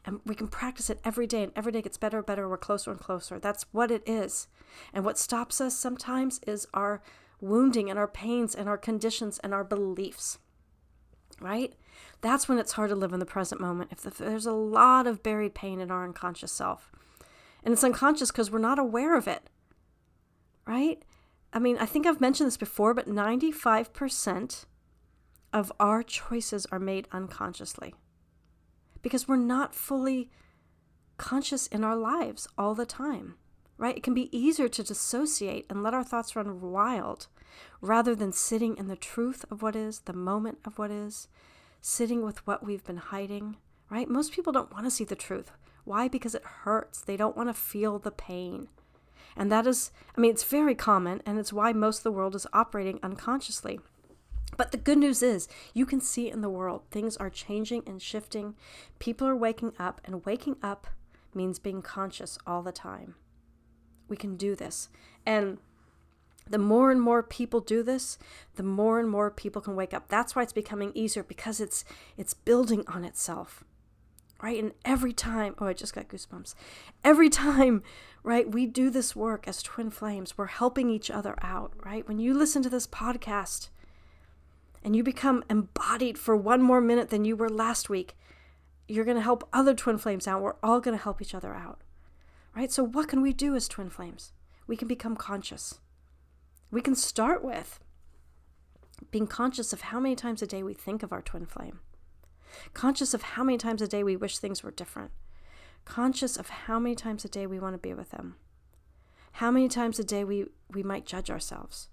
And 0.03 0.19
we 0.25 0.33
can 0.33 0.47
practice 0.47 0.89
it 0.89 0.99
every 1.05 1.27
day, 1.27 1.43
and 1.43 1.51
every 1.55 1.71
day 1.71 1.83
gets 1.83 1.99
better 1.99 2.17
and 2.17 2.25
better. 2.25 2.49
We're 2.49 2.57
closer 2.57 2.89
and 2.89 2.99
closer. 2.99 3.37
That's 3.37 3.67
what 3.71 3.91
it 3.91 4.01
is. 4.07 4.47
And 4.91 5.05
what 5.05 5.19
stops 5.19 5.61
us 5.61 5.77
sometimes 5.77 6.39
is 6.47 6.65
our 6.73 7.03
wounding 7.39 7.87
and 7.87 7.99
our 7.99 8.07
pains 8.07 8.55
and 8.55 8.67
our 8.67 8.79
conditions 8.79 9.37
and 9.43 9.53
our 9.53 9.63
beliefs. 9.63 10.39
Right? 11.39 11.75
That's 12.21 12.49
when 12.49 12.57
it's 12.57 12.71
hard 12.71 12.89
to 12.89 12.95
live 12.95 13.13
in 13.13 13.19
the 13.19 13.27
present 13.27 13.61
moment. 13.61 13.91
If 13.91 14.01
there's 14.17 14.47
a 14.47 14.53
lot 14.53 15.05
of 15.05 15.21
buried 15.21 15.53
pain 15.53 15.79
in 15.79 15.91
our 15.91 16.03
unconscious 16.03 16.51
self, 16.51 16.91
and 17.63 17.73
it's 17.73 17.83
unconscious 17.83 18.31
because 18.31 18.49
we're 18.49 18.57
not 18.57 18.79
aware 18.79 19.15
of 19.15 19.27
it. 19.27 19.51
Right? 20.65 21.03
I 21.55 21.59
mean, 21.59 21.77
I 21.77 21.85
think 21.85 22.05
I've 22.05 22.19
mentioned 22.19 22.47
this 22.47 22.57
before, 22.57 22.93
but 22.93 23.07
95% 23.07 24.65
of 25.53 25.71
our 25.79 26.03
choices 26.03 26.65
are 26.65 26.79
made 26.79 27.07
unconsciously 27.13 27.95
because 29.01 29.25
we're 29.25 29.37
not 29.37 29.73
fully 29.73 30.29
conscious 31.17 31.65
in 31.67 31.81
our 31.81 31.95
lives 31.95 32.45
all 32.57 32.75
the 32.75 32.85
time. 32.85 33.35
right? 33.77 33.97
It 33.97 34.03
can 34.03 34.13
be 34.13 34.35
easier 34.37 34.67
to 34.67 34.83
dissociate 34.83 35.65
and 35.69 35.83
let 35.83 35.93
our 35.93 36.03
thoughts 36.03 36.35
run 36.35 36.61
wild 36.61 37.27
rather 37.81 38.15
than 38.15 38.31
sitting 38.31 38.77
in 38.77 38.87
the 38.87 38.95
truth 38.95 39.45
of 39.51 39.61
what 39.61 39.75
is, 39.75 40.01
the 40.01 40.13
moment 40.13 40.59
of 40.65 40.77
what 40.77 40.91
is, 40.91 41.27
sitting 41.81 42.23
with 42.23 42.45
what 42.47 42.65
we've 42.65 42.83
been 42.83 42.97
hiding, 42.97 43.57
right? 43.89 44.09
Most 44.09 44.31
people 44.33 44.53
don't 44.53 44.73
want 44.73 44.85
to 44.85 44.91
see 44.91 45.03
the 45.03 45.15
truth. 45.15 45.51
Why? 45.83 46.07
Because 46.07 46.35
it 46.35 46.43
hurts. 46.43 47.01
They 47.01 47.17
don't 47.17 47.37
want 47.37 47.49
to 47.49 47.53
feel 47.53 47.99
the 47.99 48.11
pain. 48.11 48.69
And 49.35 49.51
that 49.51 49.67
is, 49.67 49.91
I 50.15 50.21
mean, 50.21 50.31
it's 50.31 50.43
very 50.43 50.75
common, 50.75 51.21
and 51.25 51.37
it's 51.37 51.51
why 51.51 51.73
most 51.73 51.99
of 51.99 52.03
the 52.03 52.11
world 52.11 52.35
is 52.35 52.47
operating 52.53 52.99
unconsciously. 53.03 53.79
But 54.57 54.71
the 54.71 54.77
good 54.77 54.97
news 54.97 55.21
is, 55.21 55.47
you 55.73 55.85
can 55.85 55.99
see 55.99 56.29
in 56.29 56.41
the 56.41 56.49
world 56.49 56.83
things 56.89 57.17
are 57.17 57.29
changing 57.29 57.83
and 57.85 58.01
shifting. 58.01 58.55
People 58.99 59.27
are 59.27 59.35
waking 59.35 59.73
up, 59.77 59.99
and 60.05 60.25
waking 60.25 60.55
up 60.63 60.87
means 61.33 61.59
being 61.59 61.81
conscious 61.81 62.37
all 62.47 62.61
the 62.61 62.71
time. 62.71 63.15
We 64.07 64.15
can 64.15 64.37
do 64.37 64.55
this. 64.55 64.89
And 65.25 65.57
the 66.49 66.57
more 66.57 66.91
and 66.91 67.01
more 67.01 67.23
people 67.23 67.59
do 67.59 67.83
this, 67.83 68.17
the 68.55 68.63
more 68.63 68.99
and 68.99 69.09
more 69.09 69.31
people 69.31 69.61
can 69.61 69.75
wake 69.75 69.93
up. 69.93 70.07
That's 70.07 70.35
why 70.35 70.43
it's 70.43 70.53
becoming 70.53 70.91
easier 70.93 71.23
because 71.23 71.59
it's 71.59 71.83
it's 72.17 72.33
building 72.33 72.83
on 72.87 73.03
itself. 73.03 73.63
Right? 74.45 74.61
And 74.61 74.73
every 74.85 75.11
time, 75.11 75.55
oh, 75.57 75.65
I 75.65 75.73
just 75.73 75.95
got 75.95 76.07
goosebumps. 76.07 76.53
Every 77.03 77.29
time, 77.29 77.81
right, 78.21 78.47
we 78.49 78.67
do 78.67 78.91
this 78.91 79.15
work 79.15 79.47
as 79.47 79.63
twin 79.63 79.89
flames, 79.89 80.37
we're 80.37 80.45
helping 80.45 80.91
each 80.91 81.09
other 81.09 81.35
out, 81.41 81.73
right? 81.83 82.07
When 82.07 82.19
you 82.19 82.31
listen 82.31 82.61
to 82.61 82.69
this 82.69 82.85
podcast 82.85 83.69
and 84.83 84.95
you 84.95 85.01
become 85.01 85.43
embodied 85.49 86.19
for 86.19 86.35
one 86.35 86.61
more 86.61 86.79
minute 86.79 87.09
than 87.09 87.25
you 87.25 87.35
were 87.35 87.49
last 87.49 87.89
week, 87.89 88.15
you're 88.87 89.03
going 89.03 89.17
to 89.17 89.23
help 89.23 89.49
other 89.51 89.73
twin 89.73 89.97
flames 89.97 90.27
out. 90.27 90.43
We're 90.43 90.57
all 90.61 90.79
going 90.79 90.95
to 90.95 91.03
help 91.03 91.23
each 91.23 91.33
other 91.33 91.55
out. 91.55 91.81
Right? 92.55 92.71
So 92.71 92.83
what 92.83 93.07
can 93.07 93.23
we 93.23 93.33
do 93.33 93.55
as 93.55 93.67
twin 93.67 93.89
flames? 93.89 94.31
We 94.67 94.77
can 94.77 94.87
become 94.87 95.15
conscious 95.15 95.79
we 96.71 96.81
can 96.81 96.95
start 96.95 97.43
with 97.43 97.79
being 99.11 99.27
conscious 99.27 99.73
of 99.73 99.81
how 99.81 99.99
many 99.99 100.15
times 100.15 100.41
a 100.41 100.47
day 100.47 100.61
we 100.61 100.73
think 100.73 101.03
of 101.03 101.11
our 101.11 101.21
twin 101.21 101.45
flame, 101.45 101.79
conscious 102.73 103.13
of 103.13 103.21
how 103.21 103.43
many 103.43 103.57
times 103.57 103.81
a 103.81 103.87
day 103.87 104.03
we 104.03 104.15
wish 104.15 104.37
things 104.37 104.63
were 104.63 104.71
different, 104.71 105.11
conscious 105.85 106.37
of 106.37 106.49
how 106.49 106.79
many 106.79 106.95
times 106.95 107.25
a 107.25 107.29
day 107.29 107.47
we 107.47 107.59
want 107.59 107.73
to 107.73 107.79
be 107.79 107.93
with 107.93 108.11
them, 108.11 108.35
how 109.33 109.51
many 109.51 109.67
times 109.67 109.99
a 109.99 110.03
day 110.03 110.23
we, 110.23 110.45
we 110.69 110.83
might 110.83 111.05
judge 111.05 111.29
ourselves, 111.29 111.89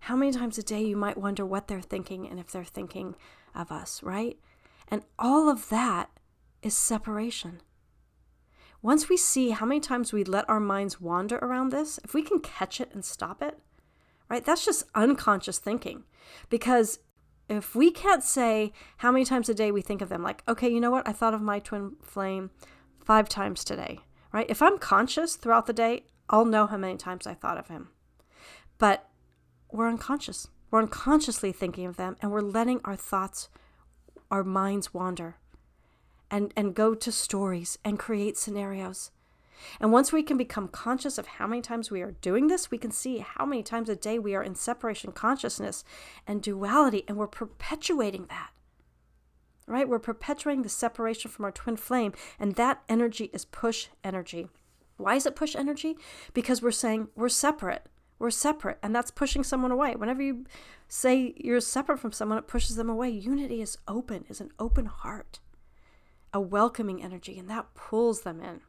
how 0.00 0.16
many 0.16 0.32
times 0.32 0.58
a 0.58 0.62
day 0.62 0.82
you 0.82 0.96
might 0.96 1.18
wonder 1.18 1.44
what 1.44 1.68
they're 1.68 1.80
thinking 1.80 2.28
and 2.28 2.38
if 2.38 2.50
they're 2.50 2.64
thinking 2.64 3.16
of 3.54 3.72
us, 3.72 4.02
right? 4.02 4.38
And 4.88 5.02
all 5.18 5.48
of 5.48 5.68
that 5.70 6.10
is 6.62 6.76
separation. 6.76 7.60
Once 8.82 9.08
we 9.08 9.16
see 9.16 9.50
how 9.50 9.64
many 9.64 9.80
times 9.80 10.12
we 10.12 10.22
let 10.24 10.46
our 10.48 10.60
minds 10.60 11.00
wander 11.00 11.38
around 11.38 11.70
this, 11.70 11.98
if 12.04 12.12
we 12.12 12.22
can 12.22 12.38
catch 12.38 12.80
it 12.82 12.90
and 12.92 13.02
stop 13.02 13.42
it, 13.42 13.58
right? 14.28 14.44
That's 14.44 14.64
just 14.64 14.84
unconscious 14.94 15.58
thinking. 15.58 16.04
Because 16.50 16.98
if 17.48 17.74
we 17.74 17.90
can't 17.90 18.22
say 18.22 18.72
how 18.98 19.12
many 19.12 19.24
times 19.24 19.48
a 19.48 19.54
day 19.54 19.70
we 19.70 19.82
think 19.82 20.00
of 20.00 20.08
them, 20.08 20.22
like, 20.22 20.42
okay, 20.48 20.68
you 20.68 20.80
know 20.80 20.90
what? 20.90 21.06
I 21.06 21.12
thought 21.12 21.34
of 21.34 21.42
my 21.42 21.58
twin 21.58 21.96
flame 22.02 22.50
five 23.04 23.28
times 23.28 23.64
today, 23.64 24.00
right? 24.32 24.46
If 24.48 24.62
I'm 24.62 24.78
conscious 24.78 25.36
throughout 25.36 25.66
the 25.66 25.72
day, 25.72 26.04
I'll 26.30 26.46
know 26.46 26.66
how 26.66 26.78
many 26.78 26.96
times 26.96 27.26
I 27.26 27.34
thought 27.34 27.58
of 27.58 27.68
him. 27.68 27.88
But 28.78 29.08
we're 29.70 29.88
unconscious. 29.88 30.48
We're 30.70 30.80
unconsciously 30.80 31.52
thinking 31.52 31.86
of 31.86 31.96
them 31.96 32.16
and 32.20 32.32
we're 32.32 32.40
letting 32.40 32.80
our 32.84 32.96
thoughts, 32.96 33.48
our 34.30 34.42
minds 34.42 34.94
wander 34.94 35.36
and, 36.30 36.52
and 36.56 36.74
go 36.74 36.94
to 36.94 37.12
stories 37.12 37.78
and 37.84 37.98
create 37.98 38.36
scenarios. 38.36 39.10
And 39.80 39.92
once 39.92 40.12
we 40.12 40.22
can 40.22 40.36
become 40.36 40.68
conscious 40.68 41.18
of 41.18 41.26
how 41.26 41.46
many 41.46 41.62
times 41.62 41.90
we 41.90 42.02
are 42.02 42.12
doing 42.12 42.46
this, 42.46 42.70
we 42.70 42.78
can 42.78 42.90
see 42.90 43.18
how 43.18 43.44
many 43.44 43.62
times 43.62 43.88
a 43.88 43.96
day 43.96 44.18
we 44.18 44.34
are 44.34 44.42
in 44.42 44.54
separation 44.54 45.12
consciousness 45.12 45.84
and 46.26 46.42
duality, 46.42 47.04
and 47.08 47.16
we're 47.16 47.26
perpetuating 47.26 48.26
that. 48.26 48.50
Right? 49.66 49.88
We're 49.88 49.98
perpetuating 49.98 50.62
the 50.62 50.68
separation 50.68 51.30
from 51.30 51.44
our 51.46 51.52
twin 51.52 51.76
flame, 51.76 52.12
and 52.38 52.54
that 52.56 52.82
energy 52.88 53.30
is 53.32 53.44
push 53.44 53.88
energy. 54.02 54.48
Why 54.96 55.16
is 55.16 55.26
it 55.26 55.36
push 55.36 55.56
energy? 55.56 55.96
Because 56.34 56.62
we're 56.62 56.70
saying 56.70 57.08
we're 57.16 57.28
separate. 57.28 57.86
We're 58.18 58.30
separate, 58.30 58.78
and 58.82 58.94
that's 58.94 59.10
pushing 59.10 59.42
someone 59.42 59.72
away. 59.72 59.96
Whenever 59.96 60.22
you 60.22 60.44
say 60.86 61.34
you're 61.36 61.60
separate 61.60 61.98
from 61.98 62.12
someone, 62.12 62.38
it 62.38 62.46
pushes 62.46 62.76
them 62.76 62.88
away. 62.88 63.10
Unity 63.10 63.60
is 63.60 63.78
open, 63.88 64.24
is 64.28 64.40
an 64.40 64.50
open 64.58 64.86
heart, 64.86 65.40
a 66.32 66.40
welcoming 66.40 67.02
energy, 67.02 67.38
and 67.38 67.50
that 67.50 67.74
pulls 67.74 68.20
them 68.20 68.40
in 68.40 68.60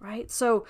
right? 0.00 0.30
So 0.30 0.66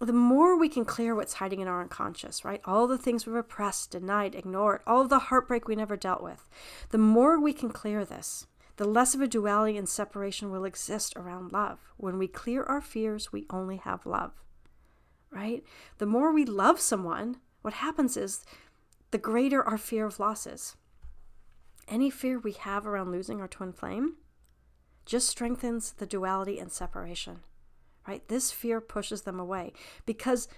the 0.00 0.12
more 0.12 0.58
we 0.58 0.68
can 0.68 0.84
clear 0.84 1.14
what's 1.14 1.34
hiding 1.34 1.60
in 1.60 1.68
our 1.68 1.80
unconscious, 1.80 2.44
right? 2.44 2.60
All 2.64 2.86
the 2.86 2.98
things 2.98 3.26
we 3.26 3.32
repressed, 3.32 3.90
denied, 3.90 4.34
ignored, 4.34 4.82
all 4.86 5.06
the 5.06 5.18
heartbreak 5.18 5.66
we 5.66 5.76
never 5.76 5.96
dealt 5.96 6.22
with, 6.22 6.48
the 6.90 6.98
more 6.98 7.40
we 7.40 7.52
can 7.52 7.70
clear 7.70 8.04
this, 8.04 8.46
the 8.76 8.84
less 8.84 9.14
of 9.14 9.20
a 9.20 9.28
duality 9.28 9.76
and 9.76 9.88
separation 9.88 10.50
will 10.50 10.64
exist 10.64 11.14
around 11.16 11.52
love. 11.52 11.78
When 11.96 12.18
we 12.18 12.26
clear 12.26 12.64
our 12.64 12.80
fears, 12.80 13.32
we 13.32 13.46
only 13.50 13.76
have 13.76 14.04
love, 14.04 14.32
right? 15.30 15.62
The 15.98 16.06
more 16.06 16.32
we 16.32 16.44
love 16.44 16.80
someone, 16.80 17.36
what 17.62 17.74
happens 17.74 18.16
is 18.16 18.44
the 19.10 19.18
greater 19.18 19.62
our 19.62 19.78
fear 19.78 20.06
of 20.06 20.18
losses. 20.18 20.76
Any 21.86 22.10
fear 22.10 22.38
we 22.38 22.52
have 22.52 22.86
around 22.86 23.12
losing 23.12 23.40
our 23.40 23.48
twin 23.48 23.72
flame 23.72 24.16
just 25.06 25.28
strengthens 25.28 25.92
the 25.92 26.06
duality 26.06 26.58
and 26.58 26.72
separation 26.72 27.40
right? 28.06 28.26
This 28.28 28.50
fear 28.50 28.80
pushes 28.80 29.22
them 29.22 29.38
away 29.38 29.72
because 30.06 30.48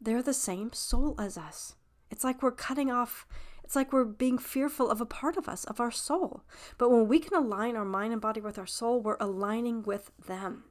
they're 0.00 0.22
the 0.22 0.34
same 0.34 0.72
soul 0.72 1.14
as 1.18 1.38
us. 1.38 1.76
It's 2.10 2.24
like 2.24 2.42
we're 2.42 2.52
cutting 2.52 2.90
off, 2.90 3.26
it's 3.62 3.74
like 3.74 3.92
we're 3.92 4.04
being 4.04 4.38
fearful 4.38 4.90
of 4.90 5.00
a 5.00 5.06
part 5.06 5.36
of 5.36 5.48
us, 5.48 5.64
of 5.64 5.80
our 5.80 5.90
soul. 5.90 6.42
But 6.78 6.90
when 6.90 7.08
we 7.08 7.18
can 7.18 7.34
align 7.34 7.76
our 7.76 7.84
mind 7.84 8.12
and 8.12 8.22
body 8.22 8.40
with 8.40 8.58
our 8.58 8.66
soul, 8.66 9.00
we're 9.00 9.16
aligning 9.18 9.82
with 9.82 10.10
them 10.26 10.64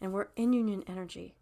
and 0.00 0.12
we're 0.12 0.28
in 0.36 0.52
union 0.52 0.84
energy. 0.86 1.34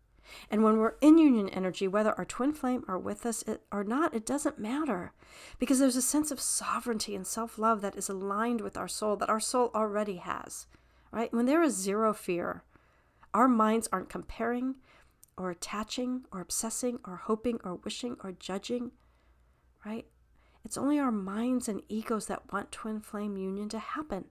And 0.51 0.65
when 0.65 0.79
we're 0.79 0.97
in 1.01 1.19
union 1.19 1.49
energy, 1.51 1.87
whether 1.87 2.13
our 2.13 2.25
twin 2.25 2.53
flame 2.53 2.85
are 2.89 2.99
with 2.99 3.25
us 3.27 3.45
or 3.71 3.85
not, 3.85 4.15
it 4.15 4.27
doesn't 4.27 4.59
matter 4.59 5.13
because 5.59 5.79
there's 5.79 5.97
a 5.97 6.03
sense 6.03 6.31
of 6.31 6.41
sovereignty 6.41 7.15
and 7.15 7.27
self 7.27 7.59
love 7.59 7.81
that 7.83 7.97
is 7.97 8.09
aligned 8.09 8.61
with 8.61 8.77
our 8.77 8.89
soul 8.89 9.17
that 9.17 9.31
our 9.31 9.41
soul 9.41 9.71
already 9.75 10.17
has, 10.17 10.67
right? 11.13 11.33
When 11.33 11.47
there 11.47 11.63
is 11.63 11.77
zero 11.77 12.13
fear, 12.13 12.65
our 13.37 13.49
minds 13.49 13.87
aren't 13.93 14.09
comparing 14.09 14.77
or 15.37 15.51
attaching 15.51 16.25
or 16.33 16.41
obsessing 16.41 16.99
or 17.07 17.17
hoping 17.17 17.59
or 17.65 17.75
wishing 17.75 18.17
or 18.25 18.33
judging, 18.33 18.93
right? 19.85 20.07
It's 20.65 20.79
only 20.79 20.99
our 20.99 21.13
minds 21.13 21.69
and 21.69 21.83
egos 21.91 22.27
that 22.27 22.51
want 22.51 22.73
twin 22.73 22.99
flame 22.99 23.37
union 23.37 23.69
to 23.69 23.79
happen. 23.79 24.25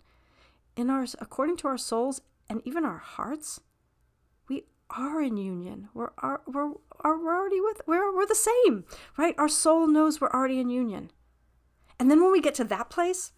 In 0.76 0.90
our 0.90 1.06
according 1.20 1.58
to 1.58 1.68
our 1.68 1.78
souls 1.78 2.22
and 2.50 2.64
even 2.66 2.84
our 2.84 2.98
hearts, 2.98 3.62
we 4.50 4.64
are 4.90 5.22
in 5.22 5.38
union. 5.38 5.90
We're 5.94 6.10
are, 6.18 6.42
we're 6.48 6.72
are, 7.02 7.24
we're 7.24 7.38
already 7.38 7.62
with 7.62 7.82
we're 7.86 8.12
we're 8.14 8.26
the 8.26 8.34
same, 8.34 8.86
right? 9.18 9.36
Our 9.38 9.48
soul 9.48 9.86
knows 9.86 10.20
we're 10.20 10.32
already 10.32 10.60
in 10.60 10.72
union. 10.72 11.12
And 12.00 12.10
then 12.10 12.24
when 12.24 12.32
we 12.32 12.42
get 12.42 12.56
to 12.56 12.64
that 12.64 12.90
place, 12.90 13.34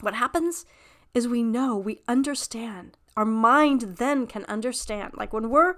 what 0.00 0.14
happens 0.14 0.64
is 1.12 1.28
we 1.28 1.42
know, 1.42 1.76
we 1.76 2.00
understand 2.08 2.96
our 3.16 3.24
mind 3.24 3.96
then 3.98 4.26
can 4.26 4.44
understand. 4.44 5.14
Like 5.16 5.32
when 5.32 5.50
we're, 5.50 5.76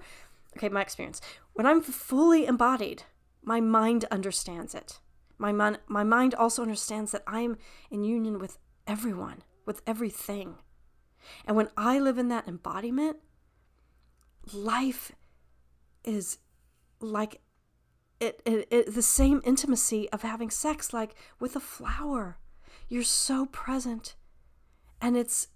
okay, 0.57 0.69
my 0.69 0.83
experience, 0.83 1.21
when 1.53 1.67
I'm 1.67 1.83
fully 1.83 2.47
embodied, 2.47 3.05
my 3.43 3.61
mind 3.61 4.05
understands 4.11 4.75
it. 4.75 4.99
My, 5.39 5.53
man, 5.53 5.79
my 5.87 6.03
mind 6.03 6.35
also 6.35 6.63
understands 6.63 7.13
that 7.13 7.23
I'm 7.27 7.57
in 7.91 8.03
union 8.03 8.39
with 8.39 8.59
everyone, 8.87 9.43
with 9.65 9.83
everything. 9.87 10.57
And 11.47 11.57
when 11.57 11.69
I 11.77 11.99
live 11.99 12.19
in 12.19 12.29
that 12.29 12.49
embodiment, 12.49 13.19
life 14.53 15.13
is 16.05 16.39
like 17.01 17.41
it, 18.21 18.43
it, 18.45 18.67
it, 18.71 18.95
the 18.95 19.03
same 19.03 19.41
intimacy 19.45 20.09
of 20.11 20.23
having 20.23 20.51
sex, 20.51 20.93
like 20.93 21.15
with 21.39 21.55
a 21.55 21.61
flower. 21.61 22.39
You're 22.89 23.05
so 23.05 23.47
present, 23.47 24.17
and 25.01 25.17
it's 25.17 25.49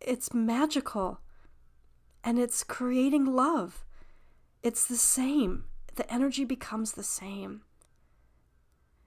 it's 0.00 0.32
magical 0.34 1.20
and 2.22 2.38
it's 2.38 2.62
creating 2.62 3.26
love. 3.26 3.84
It's 4.62 4.84
the 4.84 4.96
same. 4.96 5.64
The 5.94 6.10
energy 6.12 6.44
becomes 6.44 6.92
the 6.92 7.02
same. 7.02 7.62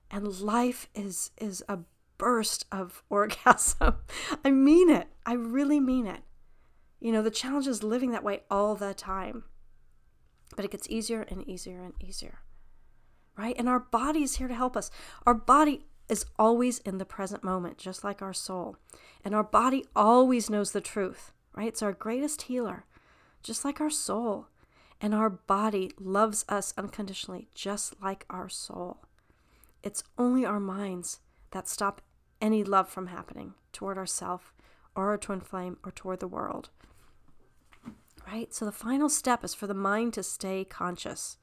And 0.09 0.39
life 0.41 0.87
is 0.93 1.31
is 1.37 1.63
a 1.67 1.79
burst 2.17 2.65
of 2.71 3.03
orgasm. 3.09 3.95
I 4.43 4.51
mean 4.51 4.89
it. 4.89 5.07
I 5.25 5.33
really 5.33 5.79
mean 5.79 6.07
it. 6.07 6.21
You 6.99 7.11
know, 7.11 7.21
the 7.21 7.31
challenge 7.31 7.67
is 7.67 7.83
living 7.83 8.11
that 8.11 8.23
way 8.23 8.43
all 8.49 8.75
the 8.75 8.93
time. 8.93 9.43
But 10.55 10.65
it 10.65 10.71
gets 10.71 10.89
easier 10.89 11.23
and 11.23 11.47
easier 11.47 11.81
and 11.81 11.93
easier. 11.99 12.39
Right? 13.35 13.55
And 13.57 13.67
our 13.67 13.79
body 13.79 14.23
is 14.23 14.35
here 14.35 14.47
to 14.47 14.53
help 14.53 14.77
us. 14.77 14.91
Our 15.25 15.33
body 15.33 15.87
is 16.09 16.25
always 16.37 16.79
in 16.79 16.97
the 16.97 17.05
present 17.05 17.43
moment, 17.43 17.77
just 17.77 18.03
like 18.03 18.21
our 18.21 18.33
soul. 18.33 18.77
And 19.23 19.33
our 19.33 19.43
body 19.43 19.85
always 19.95 20.49
knows 20.49 20.71
the 20.71 20.81
truth, 20.81 21.31
right? 21.55 21.67
It's 21.67 21.81
our 21.81 21.93
greatest 21.93 22.43
healer, 22.43 22.85
just 23.41 23.63
like 23.63 23.79
our 23.79 23.89
soul. 23.89 24.47
And 24.99 25.13
our 25.13 25.29
body 25.29 25.91
loves 25.99 26.45
us 26.47 26.73
unconditionally, 26.77 27.49
just 27.53 28.01
like 28.01 28.25
our 28.29 28.49
soul. 28.49 29.01
It's 29.81 30.03
only 30.17 30.45
our 30.45 30.59
minds 30.59 31.19
that 31.51 31.67
stop 31.67 32.01
any 32.41 32.63
love 32.63 32.89
from 32.89 33.07
happening 33.07 33.53
toward 33.71 33.97
ourself 33.97 34.53
or 34.95 35.09
our 35.09 35.17
twin 35.17 35.41
flame 35.41 35.77
or 35.83 35.91
toward 35.91 36.19
the 36.19 36.27
world. 36.27 36.69
Right? 38.25 38.53
So 38.53 38.65
the 38.65 38.71
final 38.71 39.09
step 39.09 39.43
is 39.43 39.53
for 39.53 39.67
the 39.67 39.73
mind 39.73 40.13
to 40.13 40.23
stay 40.23 40.63
conscious. 40.63 41.37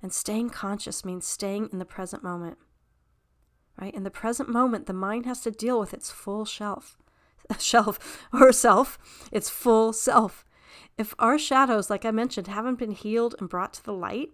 And 0.00 0.12
staying 0.12 0.50
conscious 0.50 1.04
means 1.04 1.26
staying 1.26 1.68
in 1.72 1.78
the 1.78 1.84
present 1.84 2.22
moment. 2.22 2.58
Right? 3.80 3.94
In 3.94 4.04
the 4.04 4.10
present 4.10 4.48
moment, 4.48 4.86
the 4.86 4.92
mind 4.92 5.26
has 5.26 5.40
to 5.40 5.50
deal 5.50 5.80
with 5.80 5.92
its 5.92 6.10
full 6.10 6.44
shelf, 6.44 6.96
shelf 7.58 8.26
or 8.32 8.52
self, 8.52 8.98
its 9.32 9.50
full 9.50 9.92
self. 9.92 10.44
If 10.96 11.14
our 11.18 11.38
shadows, 11.38 11.90
like 11.90 12.04
I 12.04 12.10
mentioned, 12.10 12.46
haven't 12.46 12.78
been 12.78 12.92
healed 12.92 13.34
and 13.38 13.48
brought 13.48 13.72
to 13.74 13.84
the 13.84 13.92
light, 13.92 14.30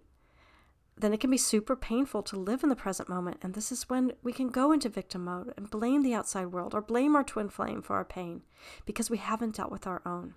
then 0.97 1.13
it 1.13 1.19
can 1.19 1.31
be 1.31 1.37
super 1.37 1.75
painful 1.75 2.21
to 2.23 2.39
live 2.39 2.63
in 2.63 2.69
the 2.69 2.75
present 2.75 3.09
moment. 3.09 3.37
And 3.41 3.53
this 3.53 3.71
is 3.71 3.89
when 3.89 4.13
we 4.21 4.31
can 4.31 4.49
go 4.49 4.71
into 4.71 4.89
victim 4.89 5.25
mode 5.25 5.53
and 5.57 5.69
blame 5.69 6.03
the 6.03 6.13
outside 6.13 6.47
world 6.47 6.75
or 6.75 6.81
blame 6.81 7.15
our 7.15 7.23
twin 7.23 7.49
flame 7.49 7.81
for 7.81 7.95
our 7.95 8.05
pain 8.05 8.43
because 8.85 9.09
we 9.09 9.17
haven't 9.17 9.55
dealt 9.55 9.71
with 9.71 9.87
our 9.87 10.01
own. 10.05 10.35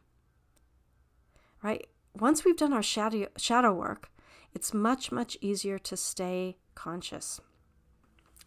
Right? 1.62 1.86
Once 2.18 2.44
we've 2.44 2.56
done 2.56 2.72
our 2.72 2.82
shadow, 2.82 3.26
shadow 3.36 3.72
work, 3.72 4.10
it's 4.54 4.72
much, 4.72 5.12
much 5.12 5.36
easier 5.40 5.78
to 5.80 5.96
stay 5.96 6.56
conscious. 6.74 7.40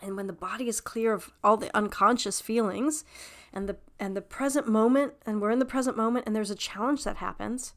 And 0.02 0.16
when 0.16 0.28
the 0.28 0.34
body 0.34 0.68
is 0.68 0.80
clear 0.80 1.14
of 1.14 1.32
all 1.44 1.58
the 1.58 1.76
unconscious 1.76 2.40
feelings 2.40 3.04
and 3.52 3.68
the 3.68 3.78
and 4.00 4.16
the 4.16 4.22
present 4.22 4.68
moment 4.68 5.14
and 5.26 5.42
we're 5.42 5.52
in 5.52 5.60
the 5.60 5.66
present 5.66 5.98
moment 5.98 6.28
and 6.28 6.36
there's 6.36 6.52
a 6.52 6.56
challenge 6.56 7.04
that 7.04 7.18
happens, 7.18 7.74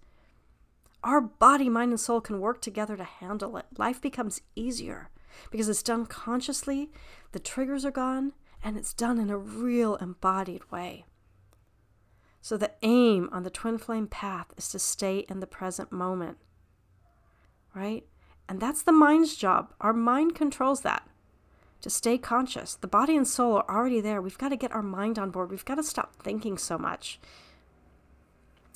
our 1.03 1.21
body, 1.21 1.69
mind, 1.69 1.93
and 1.93 2.01
soul 2.01 2.21
can 2.21 2.41
work 2.41 2.61
together 2.61 2.97
to 2.97 3.05
handle 3.05 3.57
it. 3.57 3.67
Life 3.79 4.01
becomes 4.01 4.43
easier 4.55 5.09
because 5.51 5.69
it's 5.69 5.83
done 5.83 6.07
consciously, 6.07 6.91
the 7.33 7.39
triggers 7.39 7.85
are 7.85 7.91
gone, 7.91 8.33
and 8.63 8.77
it's 8.77 8.93
done 8.93 9.19
in 9.19 9.31
a 9.31 9.39
real 9.39 9.97
embodied 9.97 10.71
way. 10.71 11.07
So, 12.43 12.57
the 12.57 12.73
aim 12.83 13.29
on 13.33 13.43
the 13.43 13.51
twin 13.51 13.79
flame 13.79 14.07
path 14.07 14.53
is 14.57 14.69
to 14.71 14.79
stay 14.79 15.25
in 15.29 15.41
the 15.41 15.47
present 15.47 15.93
moment, 15.93 16.39
right? 17.75 18.05
And 18.49 18.61
that's 18.61 18.83
the 18.83 18.93
mind's 18.93 19.37
job. 19.37 19.73
Our 19.81 19.93
mind 19.93 20.35
controls 20.35 20.81
that 20.81 21.07
to 21.83 21.91
stay 21.91 22.19
conscious. 22.19 22.75
The 22.75 22.87
body 22.87 23.17
and 23.17 23.27
soul 23.27 23.57
are 23.57 23.69
already 23.69 24.01
there. 24.01 24.21
We've 24.21 24.39
got 24.39 24.51
to 24.51 24.57
get 24.57 24.73
our 24.73 24.83
mind 24.83 25.19
on 25.19 25.31
board. 25.31 25.51
We've 25.51 25.65
got 25.65 25.77
to 25.77 25.83
stop 25.83 26.17
thinking 26.23 26.59
so 26.59 26.79
much. 26.79 27.19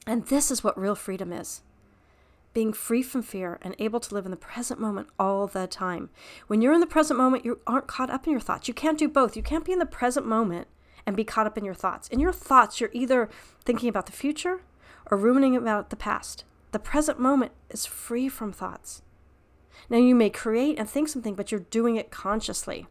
And 0.06 0.26
this 0.26 0.50
is 0.50 0.62
what 0.62 0.78
real 0.78 0.94
freedom 0.94 1.32
is 1.32 1.62
being 2.54 2.72
free 2.72 3.02
from 3.02 3.20
fear 3.20 3.58
and 3.60 3.74
able 3.78 4.00
to 4.00 4.14
live 4.14 4.24
in 4.24 4.30
the 4.30 4.36
present 4.36 4.80
moment 4.80 5.08
all 5.18 5.46
the 5.46 5.66
time. 5.66 6.08
When 6.46 6.62
you're 6.62 6.72
in 6.72 6.80
the 6.80 6.86
present 6.86 7.18
moment, 7.18 7.44
you 7.44 7.58
aren't 7.66 7.88
caught 7.88 8.10
up 8.10 8.26
in 8.26 8.30
your 8.30 8.40
thoughts. 8.40 8.68
You 8.68 8.74
can't 8.74 8.96
do 8.96 9.08
both. 9.08 9.36
You 9.36 9.42
can't 9.42 9.64
be 9.64 9.72
in 9.72 9.80
the 9.80 9.86
present 9.86 10.24
moment 10.24 10.68
and 11.04 11.16
be 11.16 11.24
caught 11.24 11.46
up 11.46 11.58
in 11.58 11.64
your 11.64 11.74
thoughts. 11.74 12.08
In 12.08 12.20
your 12.20 12.32
thoughts, 12.32 12.80
you're 12.80 12.90
either 12.92 13.28
thinking 13.64 13.88
about 13.88 14.06
the 14.06 14.12
future 14.12 14.62
or 15.10 15.18
ruminating 15.18 15.56
about 15.56 15.90
the 15.90 15.96
past. 15.96 16.44
The 16.70 16.78
present 16.78 17.18
moment 17.18 17.52
is 17.70 17.86
free 17.86 18.28
from 18.28 18.52
thoughts. 18.52 19.02
Now, 19.90 19.98
you 19.98 20.14
may 20.14 20.30
create 20.30 20.78
and 20.78 20.88
think 20.88 21.08
something, 21.08 21.34
but 21.34 21.50
you're 21.50 21.60
doing 21.60 21.96
it 21.96 22.10
consciously, 22.10 22.86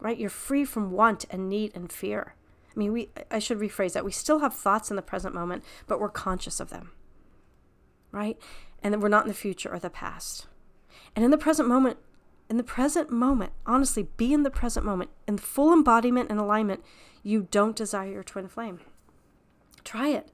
right? 0.00 0.18
You're 0.18 0.30
free 0.30 0.64
from 0.64 0.92
want 0.92 1.24
and 1.30 1.48
need 1.48 1.72
and 1.74 1.90
fear. 1.90 2.34
I 2.74 2.78
mean, 2.78 2.92
we, 2.92 3.10
I 3.30 3.38
should 3.38 3.58
rephrase 3.58 3.94
that. 3.94 4.04
We 4.04 4.12
still 4.12 4.38
have 4.38 4.54
thoughts 4.54 4.90
in 4.90 4.96
the 4.96 5.02
present 5.02 5.34
moment, 5.34 5.64
but 5.86 5.98
we're 6.00 6.08
conscious 6.08 6.60
of 6.60 6.70
them, 6.70 6.92
right? 8.12 8.38
and 8.82 8.94
that 8.94 8.98
we're 8.98 9.08
not 9.08 9.24
in 9.24 9.28
the 9.28 9.34
future 9.34 9.72
or 9.72 9.78
the 9.78 9.90
past. 9.90 10.46
And 11.16 11.24
in 11.24 11.30
the 11.30 11.38
present 11.38 11.68
moment, 11.68 11.98
in 12.48 12.56
the 12.56 12.64
present 12.64 13.10
moment, 13.10 13.52
honestly, 13.66 14.08
be 14.16 14.32
in 14.32 14.42
the 14.42 14.50
present 14.50 14.86
moment, 14.86 15.10
in 15.26 15.38
full 15.38 15.72
embodiment 15.72 16.30
and 16.30 16.38
alignment, 16.38 16.82
you 17.22 17.48
don't 17.50 17.76
desire 17.76 18.10
your 18.10 18.22
twin 18.22 18.48
flame. 18.48 18.80
Try 19.84 20.08
it. 20.08 20.30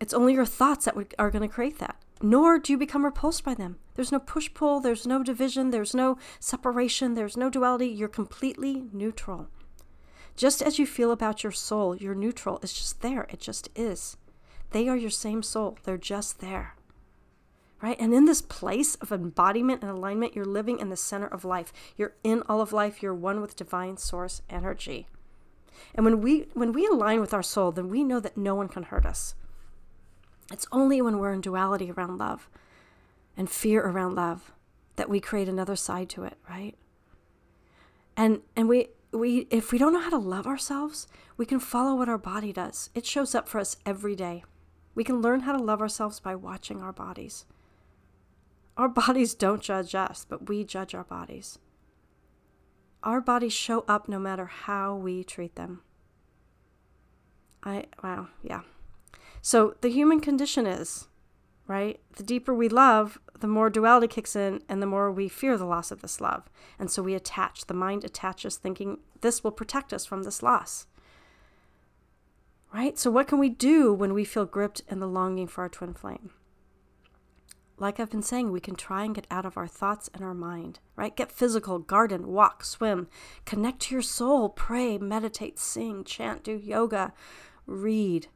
It's 0.00 0.14
only 0.14 0.34
your 0.34 0.46
thoughts 0.46 0.86
that 0.86 0.96
are 1.18 1.30
going 1.30 1.48
to 1.48 1.54
create 1.54 1.78
that. 1.78 1.96
Nor 2.22 2.58
do 2.58 2.72
you 2.72 2.78
become 2.78 3.04
repulsed 3.04 3.44
by 3.44 3.54
them. 3.54 3.78
There's 3.94 4.12
no 4.12 4.18
push 4.18 4.52
pull, 4.52 4.80
there's 4.80 5.06
no 5.06 5.22
division, 5.22 5.70
there's 5.70 5.94
no 5.94 6.18
separation, 6.38 7.14
there's 7.14 7.36
no 7.36 7.50
duality. 7.50 7.88
You're 7.88 8.08
completely 8.08 8.84
neutral. 8.92 9.48
Just 10.36 10.62
as 10.62 10.78
you 10.78 10.86
feel 10.86 11.12
about 11.12 11.42
your 11.42 11.52
soul, 11.52 11.96
you're 11.96 12.14
neutral. 12.14 12.58
It's 12.62 12.72
just 12.72 13.00
there. 13.00 13.26
It 13.30 13.40
just 13.40 13.68
is. 13.74 14.16
They 14.70 14.88
are 14.88 14.96
your 14.96 15.10
same 15.10 15.42
soul, 15.42 15.78
they're 15.84 15.98
just 15.98 16.40
there 16.40 16.74
right? 17.82 17.98
And 17.98 18.12
in 18.12 18.26
this 18.26 18.42
place 18.42 18.94
of 18.96 19.12
embodiment 19.12 19.82
and 19.82 19.90
alignment, 19.90 20.34
you're 20.34 20.44
living 20.44 20.78
in 20.78 20.90
the 20.90 20.96
center 20.96 21.26
of 21.26 21.44
life. 21.44 21.72
You're 21.96 22.14
in 22.22 22.42
all 22.48 22.60
of 22.60 22.72
life. 22.72 23.02
You're 23.02 23.14
one 23.14 23.40
with 23.40 23.56
divine 23.56 23.96
source 23.96 24.42
energy. 24.50 25.06
And 25.94 26.04
when 26.04 26.20
we 26.20 26.48
when 26.54 26.72
we 26.72 26.86
align 26.86 27.20
with 27.20 27.32
our 27.32 27.42
soul, 27.42 27.72
then 27.72 27.88
we 27.88 28.04
know 28.04 28.20
that 28.20 28.36
no 28.36 28.54
one 28.54 28.68
can 28.68 28.84
hurt 28.84 29.06
us. 29.06 29.34
It's 30.52 30.66
only 30.72 31.00
when 31.00 31.18
we're 31.18 31.32
in 31.32 31.40
duality 31.40 31.90
around 31.90 32.18
love 32.18 32.48
and 33.36 33.48
fear 33.48 33.82
around 33.82 34.14
love 34.14 34.52
that 34.96 35.08
we 35.08 35.20
create 35.20 35.48
another 35.48 35.76
side 35.76 36.08
to 36.10 36.24
it, 36.24 36.36
right? 36.48 36.74
And 38.16 38.42
and 38.56 38.68
we 38.68 38.88
we 39.12 39.46
if 39.50 39.72
we 39.72 39.78
don't 39.78 39.92
know 39.92 40.00
how 40.00 40.10
to 40.10 40.18
love 40.18 40.46
ourselves, 40.46 41.06
we 41.36 41.46
can 41.46 41.60
follow 41.60 41.94
what 41.94 42.08
our 42.08 42.18
body 42.18 42.52
does. 42.52 42.90
It 42.94 43.06
shows 43.06 43.34
up 43.34 43.48
for 43.48 43.58
us 43.60 43.76
every 43.86 44.16
day. 44.16 44.44
We 44.94 45.04
can 45.04 45.22
learn 45.22 45.40
how 45.40 45.56
to 45.56 45.62
love 45.62 45.80
ourselves 45.80 46.20
by 46.20 46.34
watching 46.34 46.82
our 46.82 46.92
bodies. 46.92 47.46
Our 48.76 48.88
bodies 48.88 49.34
don't 49.34 49.62
judge 49.62 49.94
us, 49.94 50.26
but 50.28 50.48
we 50.48 50.64
judge 50.64 50.94
our 50.94 51.04
bodies. 51.04 51.58
Our 53.02 53.20
bodies 53.20 53.52
show 53.52 53.84
up 53.88 54.08
no 54.08 54.18
matter 54.18 54.46
how 54.46 54.94
we 54.94 55.24
treat 55.24 55.54
them. 55.54 55.82
I, 57.62 57.86
wow, 58.02 58.28
yeah. 58.42 58.62
So 59.42 59.74
the 59.80 59.90
human 59.90 60.20
condition 60.20 60.66
is, 60.66 61.08
right? 61.66 62.00
The 62.16 62.22
deeper 62.22 62.54
we 62.54 62.68
love, 62.68 63.18
the 63.38 63.46
more 63.46 63.70
duality 63.70 64.08
kicks 64.08 64.36
in 64.36 64.62
and 64.68 64.82
the 64.82 64.86
more 64.86 65.10
we 65.10 65.28
fear 65.28 65.56
the 65.56 65.64
loss 65.64 65.90
of 65.90 66.02
this 66.02 66.20
love. 66.20 66.50
And 66.78 66.90
so 66.90 67.02
we 67.02 67.14
attach. 67.14 67.66
The 67.66 67.74
mind 67.74 68.04
attaches, 68.04 68.56
thinking 68.56 68.98
this 69.20 69.42
will 69.42 69.50
protect 69.50 69.92
us 69.92 70.04
from 70.04 70.22
this 70.22 70.42
loss. 70.42 70.86
Right? 72.72 72.98
So, 72.98 73.10
what 73.10 73.26
can 73.26 73.38
we 73.38 73.48
do 73.48 73.92
when 73.92 74.14
we 74.14 74.24
feel 74.24 74.44
gripped 74.44 74.82
in 74.88 75.00
the 75.00 75.08
longing 75.08 75.48
for 75.48 75.62
our 75.62 75.68
twin 75.68 75.92
flame? 75.92 76.30
like 77.80 77.98
I've 77.98 78.10
been 78.10 78.22
saying, 78.22 78.52
we 78.52 78.60
can 78.60 78.76
try 78.76 79.04
and 79.04 79.14
get 79.14 79.26
out 79.30 79.46
of 79.46 79.56
our 79.56 79.66
thoughts 79.66 80.10
and 80.12 80.22
our 80.22 80.34
mind, 80.34 80.78
right? 80.96 81.16
Get 81.16 81.32
physical, 81.32 81.78
garden, 81.78 82.28
walk, 82.28 82.62
swim, 82.62 83.08
connect 83.46 83.80
to 83.82 83.94
your 83.94 84.02
soul, 84.02 84.50
pray, 84.50 84.98
meditate, 84.98 85.58
sing, 85.58 86.04
chant, 86.04 86.44
do 86.44 86.52
yoga, 86.52 87.14
read. 87.66 88.28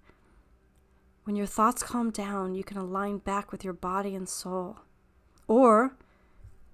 When 1.25 1.37
your 1.37 1.47
thoughts 1.47 1.83
calm 1.83 2.11
down, 2.11 2.55
you 2.55 2.63
can 2.63 2.77
align 2.77 3.19
back 3.19 3.51
with 3.51 3.65
your 3.65 3.73
body 3.73 4.15
and 4.15 4.29
soul. 4.29 4.79
Or 5.49 5.97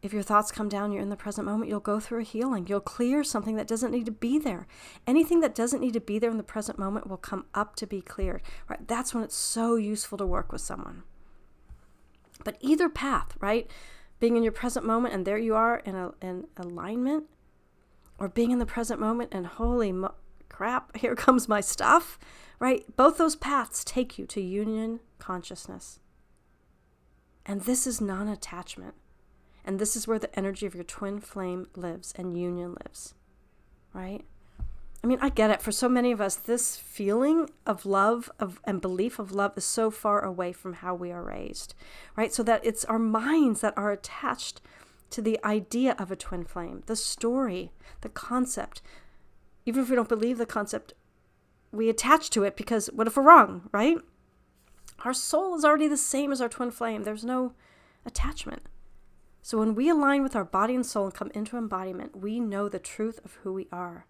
if 0.02 0.12
your 0.12 0.22
thoughts 0.22 0.50
come 0.50 0.68
down, 0.68 0.92
you're 0.92 1.02
in 1.02 1.10
the 1.10 1.16
present 1.16 1.46
moment, 1.46 1.70
you'll 1.70 1.80
go 1.80 2.00
through 2.00 2.20
a 2.20 2.24
healing. 2.24 2.66
You'll 2.66 2.80
clear 2.80 3.22
something 3.22 3.56
that 3.56 3.66
doesn't 3.66 3.90
need 3.90 4.06
to 4.06 4.12
be 4.12 4.38
there. 4.38 4.66
Anything 5.06 5.40
that 5.40 5.54
doesn't 5.54 5.80
need 5.80 5.92
to 5.92 6.00
be 6.00 6.18
there 6.18 6.30
in 6.30 6.36
the 6.36 6.42
present 6.42 6.78
moment 6.78 7.06
will 7.06 7.16
come 7.16 7.44
up 7.54 7.76
to 7.76 7.86
be 7.86 8.00
cleared. 8.00 8.42
Right? 8.68 8.86
That's 8.88 9.14
when 9.14 9.22
it's 9.22 9.36
so 9.36 9.76
useful 9.76 10.18
to 10.18 10.26
work 10.26 10.52
with 10.52 10.62
someone. 10.62 11.02
But 12.44 12.56
either 12.60 12.88
path, 12.88 13.36
right? 13.40 13.70
Being 14.18 14.36
in 14.36 14.42
your 14.42 14.52
present 14.52 14.86
moment 14.86 15.14
and 15.14 15.26
there 15.26 15.38
you 15.38 15.54
are 15.54 15.78
in, 15.78 15.94
a, 15.94 16.12
in 16.20 16.46
alignment, 16.56 17.24
or 18.18 18.28
being 18.28 18.50
in 18.50 18.58
the 18.58 18.66
present 18.66 19.00
moment 19.00 19.30
and 19.32 19.46
holy 19.46 19.92
mo- 19.92 20.14
crap, 20.50 20.96
here 20.98 21.14
comes 21.14 21.48
my 21.48 21.60
stuff, 21.60 22.18
right? 22.58 22.84
Both 22.96 23.16
those 23.16 23.36
paths 23.36 23.82
take 23.84 24.18
you 24.18 24.26
to 24.26 24.40
union 24.40 25.00
consciousness. 25.18 25.98
And 27.46 27.62
this 27.62 27.86
is 27.86 28.00
non 28.00 28.28
attachment. 28.28 28.94
And 29.64 29.78
this 29.78 29.96
is 29.96 30.06
where 30.06 30.18
the 30.18 30.36
energy 30.38 30.66
of 30.66 30.74
your 30.74 30.84
twin 30.84 31.20
flame 31.20 31.68
lives 31.76 32.12
and 32.16 32.38
union 32.38 32.76
lives, 32.84 33.14
right? 33.92 34.24
I 35.02 35.06
mean, 35.06 35.18
I 35.22 35.30
get 35.30 35.50
it. 35.50 35.62
For 35.62 35.72
so 35.72 35.88
many 35.88 36.12
of 36.12 36.20
us, 36.20 36.36
this 36.36 36.76
feeling 36.76 37.48
of 37.66 37.86
love 37.86 38.30
of, 38.38 38.60
and 38.64 38.80
belief 38.80 39.18
of 39.18 39.32
love 39.32 39.56
is 39.56 39.64
so 39.64 39.90
far 39.90 40.22
away 40.22 40.52
from 40.52 40.74
how 40.74 40.94
we 40.94 41.10
are 41.10 41.22
raised, 41.22 41.74
right? 42.16 42.32
So 42.32 42.42
that 42.42 42.64
it's 42.64 42.84
our 42.84 42.98
minds 42.98 43.62
that 43.62 43.76
are 43.78 43.90
attached 43.90 44.60
to 45.10 45.22
the 45.22 45.38
idea 45.44 45.96
of 45.98 46.10
a 46.10 46.16
twin 46.16 46.44
flame, 46.44 46.82
the 46.86 46.96
story, 46.96 47.72
the 48.02 48.08
concept. 48.08 48.82
Even 49.66 49.82
if 49.82 49.90
we 49.90 49.96
don't 49.96 50.08
believe 50.08 50.38
the 50.38 50.46
concept, 50.46 50.94
we 51.72 51.88
attach 51.88 52.30
to 52.30 52.44
it 52.44 52.56
because 52.56 52.88
what 52.88 53.06
if 53.06 53.16
we're 53.16 53.22
wrong, 53.22 53.68
right? 53.72 53.98
Our 55.04 55.14
soul 55.14 55.54
is 55.54 55.64
already 55.64 55.88
the 55.88 55.96
same 55.96 56.32
as 56.32 56.40
our 56.40 56.48
twin 56.48 56.70
flame. 56.70 57.04
There's 57.04 57.24
no 57.24 57.52
attachment. 58.04 58.62
So 59.42 59.58
when 59.58 59.74
we 59.74 59.88
align 59.88 60.22
with 60.22 60.36
our 60.36 60.44
body 60.44 60.74
and 60.74 60.84
soul 60.84 61.06
and 61.06 61.14
come 61.14 61.30
into 61.34 61.56
embodiment, 61.56 62.16
we 62.16 62.40
know 62.40 62.68
the 62.68 62.78
truth 62.78 63.20
of 63.24 63.34
who 63.42 63.52
we 63.52 63.68
are 63.72 64.06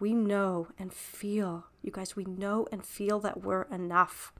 we 0.00 0.14
know 0.14 0.68
and 0.78 0.92
feel, 0.92 1.66
you 1.82 1.92
guys, 1.92 2.16
we 2.16 2.24
know 2.24 2.66
and 2.72 2.84
feel 2.84 3.20
that 3.20 3.42
we're 3.42 3.64
enough. 3.64 4.32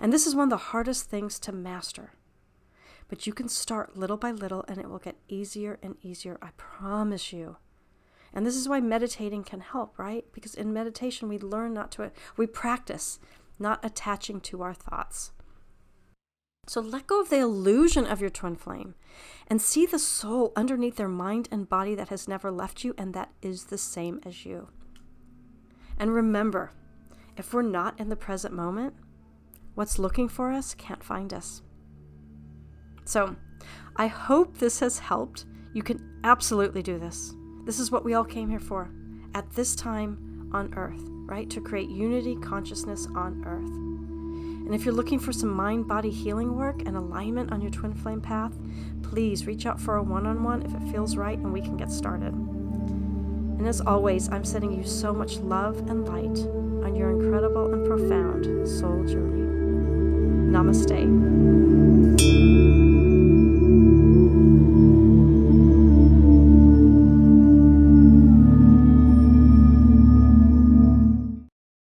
And 0.00 0.12
this 0.12 0.26
is 0.26 0.34
one 0.34 0.44
of 0.44 0.50
the 0.50 0.56
hardest 0.56 1.10
things 1.10 1.38
to 1.40 1.52
master 1.52 2.12
But 3.08 3.26
you 3.26 3.34
can 3.34 3.48
start 3.48 3.96
little 3.96 4.16
by 4.16 4.30
little 4.30 4.64
and 4.66 4.78
it 4.78 4.88
will 4.88 4.98
get 4.98 5.16
easier 5.28 5.78
and 5.82 5.96
easier. 6.00 6.38
I 6.40 6.48
promise 6.56 7.32
you. 7.32 7.58
And 8.34 8.46
this 8.46 8.56
is 8.56 8.68
why 8.68 8.80
meditating 8.80 9.44
can 9.44 9.60
help, 9.60 9.98
right? 9.98 10.24
Because 10.32 10.54
in 10.54 10.72
meditation, 10.72 11.28
we 11.28 11.38
learn 11.38 11.74
not 11.74 11.90
to, 11.92 12.10
we 12.36 12.46
practice 12.46 13.18
not 13.58 13.84
attaching 13.84 14.40
to 14.40 14.62
our 14.62 14.74
thoughts. 14.74 15.32
So 16.68 16.80
let 16.80 17.08
go 17.08 17.20
of 17.20 17.28
the 17.28 17.38
illusion 17.38 18.06
of 18.06 18.20
your 18.20 18.30
twin 18.30 18.54
flame 18.54 18.94
and 19.48 19.60
see 19.60 19.84
the 19.84 19.98
soul 19.98 20.52
underneath 20.54 20.96
their 20.96 21.08
mind 21.08 21.48
and 21.50 21.68
body 21.68 21.94
that 21.96 22.08
has 22.08 22.28
never 22.28 22.50
left 22.50 22.84
you 22.84 22.94
and 22.96 23.12
that 23.14 23.32
is 23.42 23.64
the 23.64 23.78
same 23.78 24.20
as 24.24 24.46
you. 24.46 24.68
And 25.98 26.14
remember, 26.14 26.70
if 27.36 27.52
we're 27.52 27.62
not 27.62 27.98
in 27.98 28.08
the 28.08 28.16
present 28.16 28.54
moment, 28.54 28.94
what's 29.74 29.98
looking 29.98 30.28
for 30.28 30.52
us 30.52 30.74
can't 30.74 31.02
find 31.02 31.34
us. 31.34 31.62
So 33.04 33.36
I 33.96 34.06
hope 34.06 34.58
this 34.58 34.80
has 34.80 35.00
helped. 35.00 35.46
You 35.72 35.82
can 35.82 36.20
absolutely 36.22 36.82
do 36.82 36.98
this. 36.98 37.34
This 37.64 37.78
is 37.78 37.90
what 37.90 38.04
we 38.04 38.14
all 38.14 38.24
came 38.24 38.50
here 38.50 38.60
for 38.60 38.90
at 39.34 39.50
this 39.52 39.74
time 39.74 40.50
on 40.52 40.74
earth, 40.74 41.02
right? 41.26 41.48
To 41.50 41.60
create 41.60 41.88
unity 41.88 42.36
consciousness 42.36 43.06
on 43.14 43.44
earth. 43.46 43.70
And 44.66 44.74
if 44.74 44.84
you're 44.84 44.94
looking 44.94 45.18
for 45.18 45.32
some 45.32 45.50
mind 45.50 45.88
body 45.88 46.10
healing 46.10 46.56
work 46.56 46.82
and 46.82 46.96
alignment 46.96 47.52
on 47.52 47.60
your 47.60 47.70
twin 47.70 47.94
flame 47.94 48.20
path, 48.20 48.52
please 49.02 49.46
reach 49.46 49.66
out 49.66 49.80
for 49.80 49.96
a 49.96 50.02
one 50.02 50.26
on 50.26 50.42
one 50.44 50.62
if 50.62 50.74
it 50.74 50.92
feels 50.92 51.16
right 51.16 51.38
and 51.38 51.52
we 51.52 51.60
can 51.60 51.76
get 51.76 51.90
started. 51.90 52.32
And 52.32 53.66
as 53.66 53.80
always, 53.80 54.28
I'm 54.28 54.44
sending 54.44 54.72
you 54.72 54.84
so 54.84 55.12
much 55.12 55.36
love 55.36 55.78
and 55.88 56.06
light 56.08 56.38
on 56.84 56.96
your 56.96 57.10
incredible 57.10 57.72
and 57.72 57.86
profound 57.86 58.68
soul 58.68 59.04
journey. 59.04 59.42
Namaste. 60.52 62.41